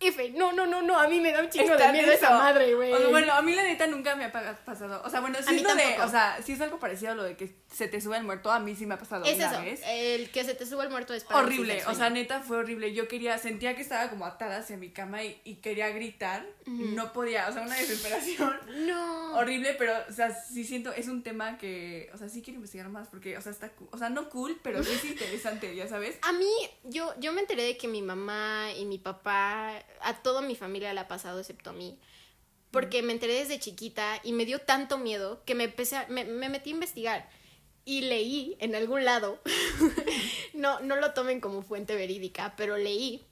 F, 0.00 0.30
no, 0.30 0.52
no, 0.52 0.66
no, 0.66 0.82
no, 0.82 0.98
a 0.98 1.08
mí 1.08 1.20
me 1.20 1.32
da 1.32 1.40
un 1.40 1.48
chingo 1.48 1.72
Está 1.72 1.86
de 1.86 1.92
miedo 1.92 2.12
esa 2.12 2.30
madre, 2.30 2.74
güey. 2.74 2.92
O 2.92 2.98
sea, 2.98 3.08
bueno, 3.08 3.32
a 3.32 3.40
mí 3.42 3.54
la 3.54 3.62
neta 3.62 3.86
nunca 3.86 4.14
me 4.16 4.24
ha 4.24 4.32
pa- 4.32 4.54
pasado. 4.64 5.00
O 5.04 5.08
sea, 5.10 5.20
bueno, 5.20 5.38
A 5.38 5.50
mí 5.50 5.56
es 5.58 5.62
lo 5.62 5.74
de, 5.74 6.00
o 6.02 6.08
sea, 6.08 6.38
sí 6.44 6.52
es 6.52 6.60
algo 6.60 6.78
parecido 6.78 7.12
a 7.12 7.14
lo 7.14 7.22
de 7.22 7.36
que 7.36 7.54
se 7.72 7.88
te 7.88 8.00
sube 8.00 8.16
el 8.18 8.24
muerto, 8.24 8.50
a 8.50 8.58
mí 8.60 8.74
sí 8.76 8.86
me 8.86 8.94
ha 8.94 8.98
pasado 8.98 9.24
es 9.24 9.36
una 9.36 9.50
eso, 9.52 9.62
vez. 9.62 9.80
el 9.86 10.30
que 10.30 10.44
se 10.44 10.54
te 10.54 10.66
suba 10.66 10.84
el 10.84 10.90
muerto 10.90 11.14
es 11.14 11.24
parálisis 11.24 11.60
Horrible, 11.60 11.86
o 11.86 11.94
sea, 11.94 12.10
neta 12.10 12.40
fue 12.40 12.58
horrible. 12.58 12.92
Yo 12.92 13.08
quería, 13.08 13.38
sentía 13.38 13.74
que 13.76 13.82
estaba 13.82 14.10
como 14.10 14.26
atada 14.26 14.58
hacia 14.58 14.76
mi 14.76 14.90
cama 14.90 15.22
y, 15.24 15.40
y 15.44 15.56
quería 15.56 15.88
gritar. 15.90 16.44
no 16.66 17.12
podía, 17.12 17.48
o 17.48 17.52
sea, 17.52 17.62
una 17.62 17.76
desesperación. 17.76 18.58
No. 18.84 19.36
Horrible, 19.36 19.74
pero, 19.78 19.94
o 20.08 20.12
sea, 20.12 20.34
sí 20.34 20.64
siento, 20.64 20.92
es 20.92 21.08
un 21.08 21.22
tema 21.22 21.56
que, 21.58 22.10
o 22.12 22.18
sea, 22.18 22.28
sí 22.28 22.42
quiero 22.42 22.56
investigar 22.56 22.88
más 22.88 23.08
porque, 23.08 23.36
o 23.38 23.40
sea, 23.40 23.52
está, 23.52 23.70
o 23.90 23.98
sea, 23.98 24.10
no 24.10 24.28
cool, 24.28 24.58
pero 24.62 24.82
sí 24.82 24.92
es 24.92 25.04
interesante, 25.12 25.74
ya 25.74 25.88
sabes. 25.88 26.18
A 26.22 26.32
mí, 26.32 26.50
yo, 26.84 27.14
yo 27.18 27.32
me 27.32 27.40
enteré 27.40 27.62
de 27.62 27.76
que 27.76 27.88
mi 27.88 28.02
mamá 28.02 28.68
y 28.76 28.84
mi 28.84 28.98
papá, 28.98 29.72
a 30.00 30.22
toda 30.22 30.40
mi 30.42 30.54
familia 30.56 30.92
le 30.94 31.00
ha 31.00 31.08
pasado 31.08 31.40
excepto 31.40 31.70
a 31.70 31.74
mí. 31.74 31.98
Porque 32.70 33.02
me 33.02 33.12
enteré 33.12 33.34
desde 33.34 33.60
chiquita 33.60 34.20
y 34.24 34.32
me 34.32 34.44
dio 34.46 34.58
tanto 34.60 34.98
miedo 34.98 35.42
que 35.44 35.54
me 35.54 35.64
empecé 35.64 35.96
a- 35.96 36.06
me, 36.08 36.24
me 36.24 36.48
metí 36.48 36.70
a 36.70 36.74
investigar. 36.74 37.28
Y 37.84 38.02
leí 38.02 38.56
en 38.60 38.74
algún 38.74 39.04
lado, 39.04 39.40
no, 40.54 40.80
no 40.80 40.96
lo 40.96 41.12
tomen 41.12 41.40
como 41.40 41.62
fuente 41.62 41.94
verídica, 41.94 42.54
pero 42.56 42.76
leí 42.76 43.24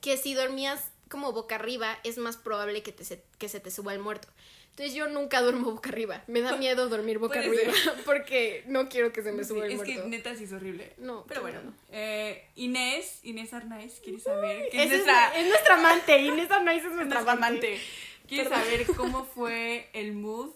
que 0.00 0.16
si 0.16 0.34
dormías 0.34 0.90
como 1.08 1.32
boca 1.32 1.56
arriba 1.56 1.98
es 2.04 2.16
más 2.18 2.36
probable 2.36 2.82
que, 2.82 2.92
te 2.92 3.04
se, 3.04 3.22
que 3.38 3.48
se 3.48 3.60
te 3.60 3.70
suba 3.70 3.92
el 3.92 3.98
muerto. 4.00 4.28
Entonces 4.72 4.94
yo 4.94 5.06
nunca 5.08 5.42
duermo 5.42 5.70
boca 5.72 5.90
arriba. 5.90 6.22
Me 6.28 6.40
da 6.40 6.56
miedo 6.56 6.88
dormir 6.88 7.18
boca 7.18 7.38
arriba 7.40 7.72
porque 8.06 8.64
no 8.66 8.88
quiero 8.88 9.12
que 9.12 9.22
se 9.22 9.30
me 9.30 9.42
Sí, 9.44 9.50
suba 9.50 9.66
el 9.66 9.72
es 9.72 9.76
muerto. 9.76 10.02
que 10.02 10.08
neta 10.08 10.34
sí 10.34 10.44
es 10.44 10.52
horrible. 10.52 10.94
No, 10.96 11.24
pero 11.28 11.42
bueno. 11.42 11.60
miedo. 11.60 11.74
Eh, 11.90 12.48
Inés, 12.56 13.20
Inés 13.22 13.52
Arnaiz, 13.52 14.00
quiere 14.02 14.18
saber. 14.18 14.70
que 14.70 14.78
es 14.78 14.84
es, 14.84 14.90
nuestra, 14.90 15.36
es 15.38 15.46
nuestra 15.48 15.74
amante, 15.74 16.18
Inés 16.22 16.50
Arnaiz 16.50 16.80
es 16.82 16.86
es 16.90 16.94
nuestra 16.96 17.20
amante. 17.20 17.46
amante. 17.46 17.80
Quiere 18.26 18.44
Perdón. 18.48 18.64
saber 18.64 18.86
cómo 18.96 19.24
fue 19.34 19.90
el 19.92 20.14
mood 20.14 20.50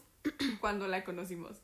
cuando 0.61 0.88
la 0.88 1.05
conocimos. 1.05 1.59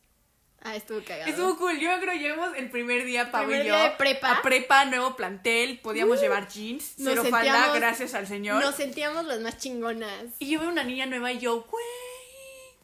Ah, 0.64 0.76
estuvo 0.76 1.02
cagado. 1.02 1.28
Estuvo 1.28 1.56
cool. 1.58 1.80
Yo 1.80 1.88
creo 2.00 2.12
que 2.12 2.18
llegamos 2.20 2.56
el 2.56 2.70
primer 2.70 3.04
día, 3.04 3.32
Primer 3.32 3.64
y 3.64 3.68
yo. 3.68 3.74
día 3.74 3.82
de 3.82 3.90
prepa. 3.96 4.28
Uh, 4.28 4.34
A 4.36 4.42
prepa, 4.42 4.84
nuevo 4.84 5.16
plantel. 5.16 5.80
Podíamos 5.80 6.20
llevar 6.20 6.46
jeans, 6.48 6.94
cero 6.98 7.24
falda, 7.28 7.74
gracias 7.74 8.14
al 8.14 8.28
señor. 8.28 8.62
Nos 8.62 8.76
sentíamos 8.76 9.24
las 9.24 9.40
más 9.40 9.58
chingonas. 9.58 10.26
Y 10.38 10.50
yo 10.50 10.60
veo 10.60 10.68
una 10.68 10.84
niña 10.84 11.06
nueva 11.06 11.32
y 11.32 11.40
yo, 11.40 11.62
güey. 11.62 11.81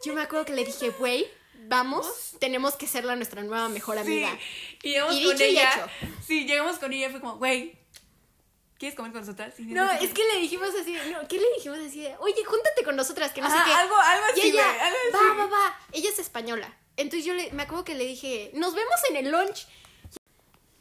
Yo 0.04 0.14
me 0.14 0.22
acuerdo 0.22 0.44
que 0.46 0.52
le 0.54 0.64
dije, 0.64 0.90
güey, 0.90 1.26
vamos, 1.66 2.34
tenemos 2.38 2.76
que 2.76 2.87
ser 2.87 3.04
la 3.04 3.16
nuestra 3.16 3.42
nueva 3.42 3.68
mejor 3.68 3.98
amiga. 3.98 4.30
Sí. 4.30 4.78
Y 4.84 4.90
llegamos 4.92 5.14
Y 5.16 5.24
con 5.24 5.32
dicho 5.32 5.44
y 5.44 5.48
ella. 5.50 5.72
hecho. 5.74 6.11
Sí, 6.26 6.44
llegamos 6.46 6.78
con 6.78 6.92
ella 6.92 7.08
y 7.08 7.11
fue 7.11 7.20
como, 7.20 7.37
güey, 7.37 7.76
¿quieres 8.78 8.96
comer 8.96 9.12
con 9.12 9.22
nosotras? 9.22 9.58
Y 9.58 9.62
No, 9.62 9.90
es 9.90 10.12
que 10.12 10.22
le 10.32 10.40
dijimos 10.40 10.68
así, 10.80 10.94
no, 11.12 11.26
¿qué 11.26 11.38
le 11.38 11.46
dijimos 11.56 11.78
así? 11.78 12.06
Oye, 12.20 12.44
júntate 12.44 12.84
con 12.84 12.94
nosotras, 12.96 13.32
que 13.32 13.40
no 13.40 13.48
Ajá, 13.48 13.58
sé 13.64 13.70
qué. 13.70 13.74
algo, 13.76 13.96
algo 13.96 14.26
y 14.37 14.40
así, 14.40 14.48
ella, 14.50 14.66
güey, 14.68 14.80
algo 14.80 14.98
así. 15.12 15.26
va, 15.26 15.34
va, 15.34 15.46
va. 15.46 15.80
Ella 15.92 16.08
es 16.11 16.18
española. 16.18 16.76
Entonces 16.96 17.24
yo 17.24 17.34
le, 17.34 17.50
me 17.52 17.62
acuerdo 17.64 17.84
que 17.84 17.94
le 17.94 18.04
dije, 18.06 18.50
nos 18.54 18.74
vemos 18.74 18.94
en 19.11 19.16
el 19.16 19.30
lunch. 19.30 19.66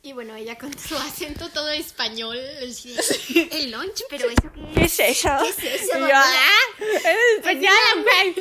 Y 0.08 0.14
bueno, 0.14 0.36
ella 0.36 0.58
con 0.58 0.72
su 0.80 0.96
acento 0.98 1.50
todo 1.50 1.70
español, 1.70 2.38
decía, 2.62 2.98
el 3.52 3.72
lunch, 3.72 4.04
pero 4.10 4.30
eso 4.30 4.50
qué 4.54 4.62
¿Qué 4.74 4.86
es 4.86 5.00
eso? 5.02 5.30
¿Qué 5.44 5.50
es 5.50 5.82
eso, 5.82 6.00
yo? 6.00 6.08
"Ah, 6.16 6.34
española, 7.36 7.78
güey. 8.04 8.36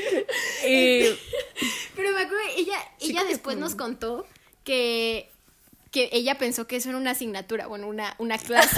Y 0.64 1.18
Pero 1.96 2.12
me 2.12 2.20
acuerdo, 2.22 2.44
ella, 2.57 2.79
Sí, 2.98 3.11
ella 3.11 3.24
después 3.24 3.57
nos 3.57 3.74
contó 3.74 4.29
que, 4.62 5.29
que 5.90 6.09
ella 6.12 6.38
pensó 6.38 6.68
que 6.68 6.76
eso 6.76 6.90
era 6.90 6.98
una 6.98 7.11
asignatura, 7.11 7.66
bueno, 7.66 7.88
una, 7.88 8.14
una 8.18 8.38
clase. 8.38 8.76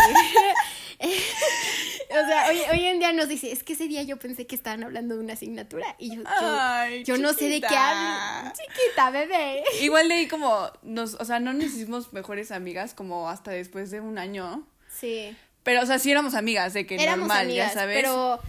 o 2.10 2.26
sea, 2.26 2.46
hoy, 2.48 2.60
hoy 2.72 2.84
en 2.86 2.98
día 2.98 3.12
nos 3.12 3.28
dice, 3.28 3.52
es 3.52 3.62
que 3.62 3.74
ese 3.74 3.86
día 3.88 4.02
yo 4.02 4.18
pensé 4.18 4.46
que 4.46 4.54
estaban 4.56 4.82
hablando 4.82 5.14
de 5.16 5.20
una 5.22 5.34
asignatura. 5.34 5.94
Y 5.98 6.16
yo, 6.16 6.22
yo, 6.22 6.26
Ay, 6.28 7.04
yo 7.04 7.18
no 7.18 7.32
sé 7.32 7.48
de 7.48 7.60
qué 7.60 7.76
hablan. 7.76 8.52
Chiquita, 8.52 9.10
bebé. 9.10 9.62
Igual 9.82 10.08
de 10.08 10.14
ahí 10.14 10.28
como, 10.28 10.70
nos, 10.82 11.14
o 11.14 11.24
sea, 11.24 11.40
no 11.40 11.52
nos 11.52 11.64
hicimos 11.66 12.12
mejores 12.12 12.50
amigas 12.50 12.94
como 12.94 13.28
hasta 13.28 13.50
después 13.52 13.90
de 13.90 14.00
un 14.00 14.18
año. 14.18 14.66
Sí. 14.92 15.36
Pero, 15.62 15.82
o 15.82 15.86
sea, 15.86 15.98
sí 15.98 16.10
éramos 16.10 16.34
amigas, 16.34 16.72
de 16.72 16.86
que 16.86 16.94
Éramos 16.96 17.28
normal, 17.28 17.44
amigas, 17.46 17.74
ya 17.74 17.80
sabes. 17.80 17.96
pero 17.96 18.40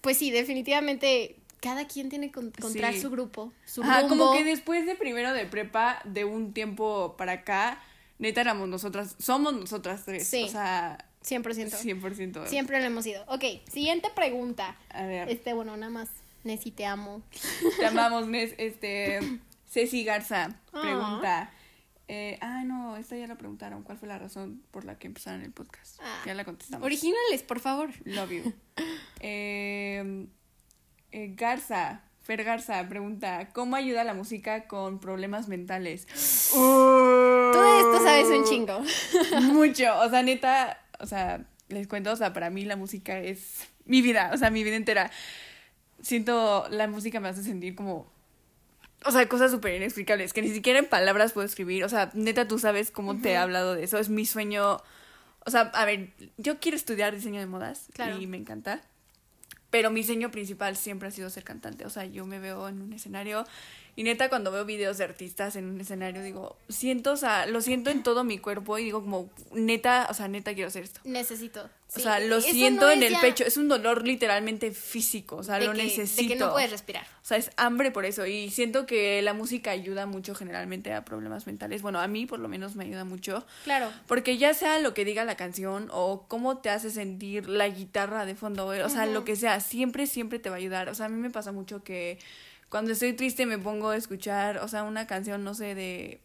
pues 0.00 0.16
sí, 0.16 0.30
definitivamente 0.30 1.36
cada 1.60 1.86
quien 1.86 2.08
tiene 2.08 2.32
que 2.32 2.40
encontrar 2.40 2.92
Sí. 2.94 3.00
su 3.00 3.10
grupo, 3.10 3.52
su 3.66 3.82
Ajá, 3.84 4.00
rumbo. 4.00 4.16
como 4.26 4.32
que 4.36 4.42
después 4.42 4.84
de 4.84 4.96
primero 4.96 5.32
de 5.32 5.46
prepa, 5.46 6.00
de 6.04 6.24
un 6.24 6.52
tiempo 6.52 7.14
para 7.16 7.32
acá, 7.32 7.80
neta 8.18 8.40
éramos 8.40 8.68
nosotras, 8.68 9.14
somos 9.20 9.52
nosotras 9.54 10.04
tres. 10.04 10.26
Sí. 10.26 10.42
O 10.44 10.48
sea, 10.48 10.98
100%. 11.24 11.70
100%. 11.70 12.46
Siempre 12.46 12.80
lo 12.80 12.86
hemos 12.86 13.06
ido. 13.06 13.24
Ok, 13.28 13.44
siguiente 13.70 14.08
pregunta. 14.14 14.76
A 14.90 15.04
ver, 15.04 15.28
Este, 15.30 15.52
bueno, 15.54 15.76
nada 15.76 15.90
más. 15.90 16.08
Nessie, 16.44 16.72
te 16.72 16.84
amo. 16.86 17.22
te 17.78 17.86
amamos, 17.86 18.26
Nes. 18.28 18.54
Este, 18.58 19.20
Ceci 19.70 20.04
Garza 20.04 20.56
Ah. 20.72 20.80
pregunta. 20.82 21.50
Eh, 22.08 22.36
ah, 22.42 22.64
no, 22.64 22.96
esta 22.96 23.16
ya 23.16 23.26
la 23.26 23.36
preguntaron. 23.36 23.84
¿Cuál 23.84 23.96
fue 23.96 24.08
la 24.08 24.18
razón 24.18 24.62
por 24.70 24.84
la 24.84 24.98
que 24.98 25.06
empezaron 25.06 25.42
el 25.42 25.52
podcast? 25.52 25.98
Ah. 26.02 26.22
Ya 26.26 26.34
la 26.34 26.44
contestamos. 26.44 26.84
Originales, 26.84 27.42
por 27.46 27.60
favor. 27.60 27.90
Love 28.04 28.30
you. 28.30 28.52
Eh, 29.24 30.26
eh, 31.12 31.34
Garza, 31.36 32.02
Fer 32.22 32.42
Garza 32.42 32.88
pregunta, 32.88 33.50
¿cómo 33.52 33.76
ayuda 33.76 34.02
la 34.02 34.14
música 34.14 34.66
con 34.66 34.98
problemas 34.98 35.46
mentales? 35.46 36.06
Todo 36.52 37.78
esto 37.78 38.04
sabes 38.04 38.26
un 38.26 38.44
chingo. 38.44 38.80
Mucho, 39.52 39.96
o 40.00 40.10
sea, 40.10 40.22
neta, 40.24 40.81
o 41.02 41.06
sea, 41.06 41.44
les 41.68 41.86
cuento, 41.86 42.10
o 42.12 42.16
sea, 42.16 42.32
para 42.32 42.48
mí 42.48 42.64
la 42.64 42.76
música 42.76 43.18
es 43.18 43.66
mi 43.84 44.00
vida, 44.00 44.30
o 44.32 44.38
sea, 44.38 44.50
mi 44.50 44.64
vida 44.64 44.76
entera. 44.76 45.10
Siento, 46.00 46.66
la 46.70 46.88
música 46.88 47.20
me 47.20 47.28
hace 47.28 47.42
sentir 47.42 47.74
como, 47.74 48.10
o 49.04 49.10
sea, 49.10 49.28
cosas 49.28 49.50
súper 49.50 49.74
inexplicables, 49.74 50.32
que 50.32 50.42
ni 50.42 50.48
siquiera 50.50 50.78
en 50.78 50.86
palabras 50.86 51.32
puedo 51.32 51.46
escribir, 51.46 51.84
o 51.84 51.88
sea, 51.88 52.10
neta, 52.14 52.48
tú 52.48 52.58
sabes 52.58 52.90
cómo 52.90 53.20
te 53.20 53.32
he 53.32 53.36
hablado 53.36 53.74
de 53.74 53.84
eso, 53.84 53.98
es 53.98 54.08
mi 54.08 54.26
sueño, 54.26 54.78
o 55.44 55.50
sea, 55.50 55.62
a 55.74 55.84
ver, 55.84 56.10
yo 56.38 56.58
quiero 56.58 56.76
estudiar 56.76 57.14
diseño 57.14 57.40
de 57.40 57.46
modas 57.46 57.88
Claro. 57.94 58.18
y 58.20 58.26
me 58.26 58.36
encanta. 58.36 58.80
Pero 59.72 59.90
mi 59.90 60.04
sueño 60.04 60.30
principal 60.30 60.76
siempre 60.76 61.08
ha 61.08 61.10
sido 61.10 61.30
ser 61.30 61.42
cantante. 61.42 61.86
O 61.86 61.90
sea, 61.90 62.04
yo 62.04 62.26
me 62.26 62.38
veo 62.38 62.68
en 62.68 62.80
un 62.80 62.92
escenario 62.92 63.44
y 63.96 64.04
neta 64.04 64.28
cuando 64.28 64.52
veo 64.52 64.64
videos 64.64 64.98
de 64.98 65.04
artistas 65.04 65.56
en 65.56 65.64
un 65.64 65.80
escenario 65.80 66.22
digo, 66.22 66.56
siento, 66.68 67.12
o 67.12 67.16
sea, 67.16 67.46
lo 67.46 67.60
siento 67.60 67.90
en 67.90 68.02
todo 68.02 68.22
mi 68.22 68.38
cuerpo 68.38 68.78
y 68.78 68.84
digo 68.84 69.02
como, 69.02 69.30
neta, 69.52 70.06
o 70.10 70.14
sea, 70.14 70.28
neta 70.28 70.54
quiero 70.54 70.68
hacer 70.68 70.84
esto. 70.84 71.00
Necesito. 71.04 71.68
O 71.94 72.00
sea, 72.00 72.20
lo 72.20 72.40
siento 72.40 72.86
no 72.86 72.90
en 72.90 73.02
el 73.02 73.12
ya 73.12 73.20
pecho. 73.20 73.44
Es 73.44 73.56
un 73.58 73.68
dolor 73.68 74.06
literalmente 74.06 74.70
físico. 74.72 75.36
O 75.36 75.42
sea, 75.42 75.58
de 75.58 75.66
lo 75.66 75.72
que- 75.72 75.82
necesito. 75.82 76.22
De 76.22 76.28
que 76.28 76.36
no 76.36 76.50
puedes 76.52 76.70
respirar. 76.70 77.04
O 77.22 77.24
sea, 77.24 77.36
es 77.36 77.50
hambre 77.56 77.90
por 77.90 78.06
eso. 78.06 78.24
Y 78.26 78.50
siento 78.50 78.86
que 78.86 79.20
la 79.20 79.34
música 79.34 79.70
ayuda 79.72 80.06
mucho 80.06 80.34
generalmente 80.34 80.94
a 80.94 81.04
problemas 81.04 81.46
mentales. 81.46 81.82
Bueno, 81.82 82.00
a 82.00 82.06
mí 82.08 82.24
por 82.24 82.38
lo 82.38 82.48
menos 82.48 82.76
me 82.76 82.84
ayuda 82.84 83.04
mucho. 83.04 83.44
Claro. 83.64 83.92
Porque 84.06 84.38
ya 84.38 84.54
sea 84.54 84.78
lo 84.78 84.94
que 84.94 85.04
diga 85.04 85.24
la 85.24 85.36
canción 85.36 85.88
o 85.92 86.24
cómo 86.28 86.58
te 86.58 86.70
hace 86.70 86.90
sentir 86.90 87.48
la 87.48 87.68
guitarra 87.68 88.24
de 88.24 88.34
fondo, 88.34 88.66
o 88.66 88.88
sea, 88.88 89.04
lo 89.06 89.24
que 89.24 89.36
sea, 89.36 89.60
siempre, 89.60 90.06
siempre 90.06 90.38
te 90.38 90.48
va 90.48 90.56
a 90.56 90.58
ayudar. 90.58 90.88
O 90.88 90.94
sea, 90.94 91.06
a 91.06 91.08
mí 91.10 91.20
me 91.20 91.30
pasa 91.30 91.52
mucho 91.52 91.82
que 91.84 92.18
cuando 92.70 92.92
estoy 92.92 93.12
triste 93.12 93.44
me 93.44 93.58
pongo 93.58 93.90
a 93.90 93.96
escuchar, 93.98 94.56
o 94.58 94.68
sea, 94.68 94.82
una 94.84 95.06
canción, 95.06 95.44
no 95.44 95.52
sé, 95.54 95.74
de 95.74 96.20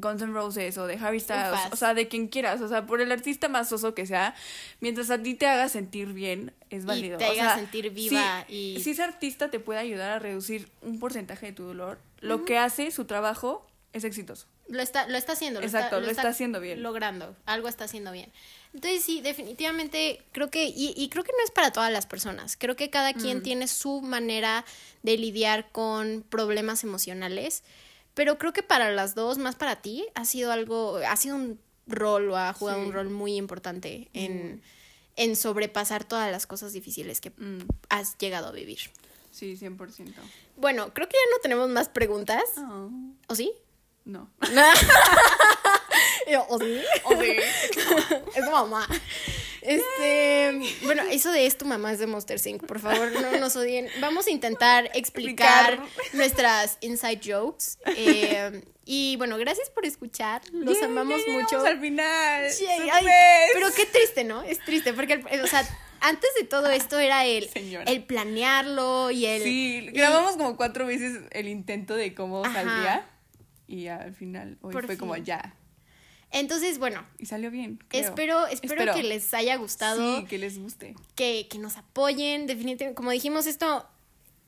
Guns 0.00 0.22
N' 0.22 0.32
Roses 0.32 0.76
o 0.78 0.86
de 0.86 0.94
Harry 0.96 1.20
Styles, 1.20 1.58
o 1.72 1.76
sea, 1.76 1.94
de 1.94 2.08
quien 2.08 2.28
quieras, 2.28 2.60
o 2.60 2.68
sea, 2.68 2.86
por 2.86 3.00
el 3.00 3.10
artista 3.12 3.48
más 3.48 3.72
oso 3.72 3.94
que 3.94 4.06
sea, 4.06 4.34
mientras 4.80 5.10
a 5.10 5.22
ti 5.22 5.34
te 5.34 5.46
haga 5.46 5.68
sentir 5.68 6.12
bien, 6.12 6.52
es 6.70 6.84
válido. 6.84 7.18
te 7.18 7.24
O 7.26 7.30
haga 7.30 7.34
sea, 7.34 7.54
sentir 7.56 7.90
viva 7.90 8.44
si- 8.48 8.54
y- 8.76 8.80
Si 8.82 8.90
ese 8.90 9.02
artista 9.02 9.50
te 9.50 9.60
puede 9.60 9.80
ayudar 9.80 10.10
a 10.10 10.18
reducir 10.18 10.68
un 10.82 10.98
porcentaje 10.98 11.46
de 11.46 11.52
tu 11.52 11.64
dolor, 11.64 11.98
lo 12.20 12.44
que 12.44 12.58
hace, 12.58 12.90
su 12.90 13.04
trabajo, 13.04 13.66
es 13.92 14.04
exitoso. 14.04 14.46
Lo 14.68 14.82
está, 14.82 15.08
lo 15.08 15.16
está 15.16 15.32
haciendo. 15.32 15.62
Exacto, 15.62 15.98
lo 15.98 16.10
está 16.10 16.28
haciendo 16.28 16.60
bien. 16.60 16.82
Logrando. 16.82 17.34
Algo 17.46 17.68
está 17.68 17.84
haciendo 17.84 18.12
bien. 18.12 18.30
Entonces 18.74 19.02
sí, 19.02 19.22
definitivamente 19.22 20.20
creo 20.32 20.50
que, 20.50 20.66
y, 20.66 20.92
y 20.94 21.08
creo 21.08 21.24
que 21.24 21.32
no 21.32 21.42
es 21.42 21.50
para 21.50 21.72
todas 21.72 21.90
las 21.90 22.04
personas. 22.06 22.56
Creo 22.58 22.76
que 22.76 22.90
cada 22.90 23.12
Mm. 23.12 23.14
quien 23.20 23.42
tiene 23.42 23.66
su 23.66 24.02
manera 24.02 24.66
de 25.02 25.16
lidiar 25.16 25.70
con 25.72 26.22
problemas 26.28 26.84
emocionales. 26.84 27.62
Pero 28.18 28.36
creo 28.36 28.52
que 28.52 28.64
para 28.64 28.90
las 28.90 29.14
dos, 29.14 29.38
más 29.38 29.54
para 29.54 29.76
ti, 29.76 30.04
ha 30.16 30.24
sido 30.24 30.50
algo, 30.50 30.96
ha 31.08 31.16
sido 31.16 31.36
un 31.36 31.60
rol 31.86 32.28
o 32.32 32.36
ha 32.36 32.52
jugado 32.52 32.80
Sí. 32.80 32.86
un 32.88 32.92
rol 32.92 33.10
muy 33.10 33.36
importante 33.36 34.08
en, 34.12 34.60
en 35.14 35.36
sobrepasar 35.36 36.02
todas 36.02 36.28
las 36.32 36.44
cosas 36.48 36.72
difíciles 36.72 37.20
que 37.20 37.30
Mm, 37.30 37.60
has 37.90 38.18
llegado 38.18 38.48
a 38.48 38.50
vivir. 38.50 38.78
sí, 39.30 39.56
100%. 39.56 40.12
Bueno, 40.56 40.92
creo 40.94 41.08
que 41.08 41.14
ya 41.14 41.30
no 41.36 41.40
tenemos 41.42 41.68
más 41.68 41.88
preguntas. 41.88 42.42
Oh, 42.56 42.90
¿O 43.28 43.34
sí? 43.36 43.52
no. 44.04 44.28
Yo, 46.28 46.44
¿O 46.48 46.58
sí? 46.58 46.80
O 47.04 47.14
de- 47.14 47.38
Es 48.34 48.44
mamá. 48.50 48.84
Este, 49.68 50.60
bueno, 50.84 51.02
eso 51.10 51.30
de 51.30 51.46
es 51.46 51.58
tu 51.58 51.64
mamá 51.66 51.92
es 51.92 51.98
de 51.98 52.06
Monster 52.06 52.40
Inc. 52.46 52.64
Por 52.64 52.80
favor, 52.80 53.12
no 53.12 53.38
nos 53.38 53.54
odien. 53.56 53.86
Vamos 54.00 54.26
a 54.26 54.30
intentar 54.30 54.90
explicar 54.94 55.80
nuestras 56.14 56.78
inside 56.80 57.20
jokes. 57.24 57.78
Eh, 57.96 58.62
y 58.84 59.16
bueno, 59.16 59.36
gracias 59.36 59.68
por 59.70 59.84
escuchar. 59.84 60.42
Los 60.52 60.82
amamos 60.82 61.20
ya 61.26 61.32
mucho. 61.32 61.60
al 61.64 61.80
final. 61.80 62.44
Ay, 62.92 63.06
pero 63.52 63.68
qué 63.76 63.84
triste, 63.86 64.24
¿no? 64.24 64.42
Es 64.42 64.58
triste 64.64 64.92
porque, 64.94 65.22
o 65.42 65.46
sea, 65.46 65.62
antes 66.00 66.30
de 66.40 66.44
todo 66.46 66.70
esto 66.70 66.98
era 66.98 67.26
el, 67.26 67.48
Señora. 67.50 67.84
el 67.90 68.04
planearlo 68.04 69.10
y 69.10 69.26
el... 69.26 69.42
Sí, 69.42 69.76
y- 69.82 69.90
grabamos 69.90 70.36
como 70.36 70.56
cuatro 70.56 70.86
veces 70.86 71.18
el 71.32 71.48
intento 71.48 71.94
de 71.94 72.14
cómo 72.14 72.44
Ajá. 72.44 72.54
saldría. 72.54 73.06
Y 73.66 73.88
al 73.88 74.14
final, 74.14 74.56
hoy 74.62 74.72
Por 74.72 74.86
fue 74.86 74.96
como 74.96 75.14
ya. 75.16 75.54
Entonces, 76.30 76.78
bueno, 76.78 77.06
Y 77.18 77.26
salió 77.26 77.50
bien. 77.50 77.78
espero, 77.90 78.46
espero, 78.48 78.74
Espero. 78.82 78.94
que 78.94 79.02
les 79.02 79.32
haya 79.34 79.56
gustado. 79.56 80.20
Sí, 80.20 80.26
que 80.26 80.38
les 80.38 80.58
guste. 80.58 80.94
que, 81.14 81.46
que 81.50 81.58
nos 81.58 81.76
apoyen, 81.76 82.46
definitivamente, 82.46 82.94
como 82.94 83.10
dijimos, 83.10 83.46
esto 83.46 83.86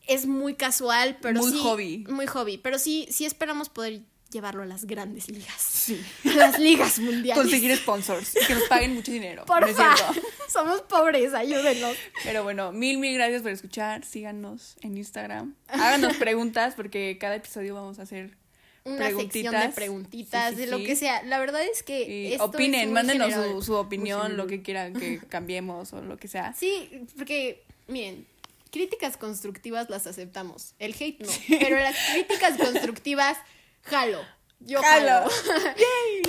es 0.07 0.27
muy 0.27 0.55
casual, 0.55 1.19
pero 1.23 1.41
Muy 1.41 1.53
sí, 1.53 1.59
hobby. 1.63 2.05
Muy 2.09 2.27
hobby, 2.27 2.59
pero 2.59 2.79
sí, 2.79 3.07
sí 3.11 3.25
esperamos 3.25 3.69
poder 3.69 4.03
llevarlo 4.31 4.63
a 4.63 4.67
las 4.67 4.85
grandes 4.85 5.29
ligas, 5.29 5.61
Sí. 5.61 6.01
a 6.31 6.35
las 6.35 6.59
ligas 6.59 6.99
mundiales. 7.01 7.37
Conseguir 7.43 7.77
sponsors. 7.77 8.35
Que 8.47 8.55
nos 8.55 8.65
paguen 8.65 8.95
mucho 8.95 9.11
dinero. 9.11 9.43
no 9.43 9.47
Porfa, 9.47 9.97
cierto. 9.97 10.21
somos 10.49 10.83
pobres, 10.83 11.33
ayúdenos. 11.35 11.97
Pero 12.25 12.43
bueno, 12.45 12.71
mil, 12.73 12.99
mil 12.99 13.15
gracias 13.15 13.43
por 13.43 13.51
escuchar. 13.51 14.05
Síganos 14.05 14.77
en 14.83 14.97
Instagram. 14.99 15.55
Háganos 15.69 16.17
preguntas 16.17 16.75
porque 16.77 17.17
cada 17.19 17.37
episodio 17.37 17.75
vamos 17.75 17.99
a 17.99 18.03
hacer 18.03 18.37
Una 18.85 19.07
sección 19.11 19.23
de 19.23 19.51
Preguntitas. 19.51 19.75
preguntitas, 19.75 20.51
Sí, 20.51 20.55
sí, 20.57 20.61
de 20.63 20.67
lo 20.71 20.79
sí. 20.79 20.85
que 20.85 20.97
sea. 20.97 21.23
La 21.25 21.39
verdad 21.39 21.63
es 21.63 21.83
que 21.83 22.33
esto 22.33 22.45
es 22.45 22.49
opinen, 22.49 22.87
muy 22.87 22.95
mándenos 22.95 23.33
su, 23.33 23.63
su 23.63 23.75
opinión, 23.75 24.37
lo 24.37 24.47
que 24.47 24.63
quieran 24.63 24.95
que 24.95 25.19
cambiemos 25.29 25.93
o 25.93 26.01
lo 26.01 26.17
que 26.17 26.29
sea. 26.29 26.55
Sí, 26.55 26.91
porque, 27.17 27.63
miren, 27.89 28.27
críticas 28.71 29.17
constructivas 29.17 29.91
las 29.91 30.07
aceptamos. 30.07 30.75
El 30.79 30.95
hate 30.99 31.21
no. 31.21 31.33
Pero 31.49 31.77
las 31.77 31.97
críticas 32.13 32.57
constructivas, 32.63 33.37
jalo. 33.83 34.21
Yo 34.61 34.81
jalo. 34.83 35.29
Jalo. 35.29 35.31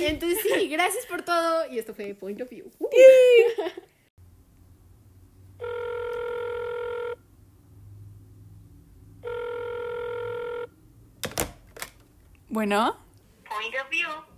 Entonces, 0.00 0.38
sí, 0.42 0.68
gracias 0.68 1.06
por 1.06 1.22
todo. 1.22 1.70
Y 1.70 1.78
esto 1.78 1.94
fue 1.94 2.14
Point 2.14 2.40
of 2.40 2.48
View. 2.50 2.70
Uh. 2.78 2.86
Bueno, 12.52 12.98
Point 13.48 13.74
of 13.82 13.88
view. 13.88 14.31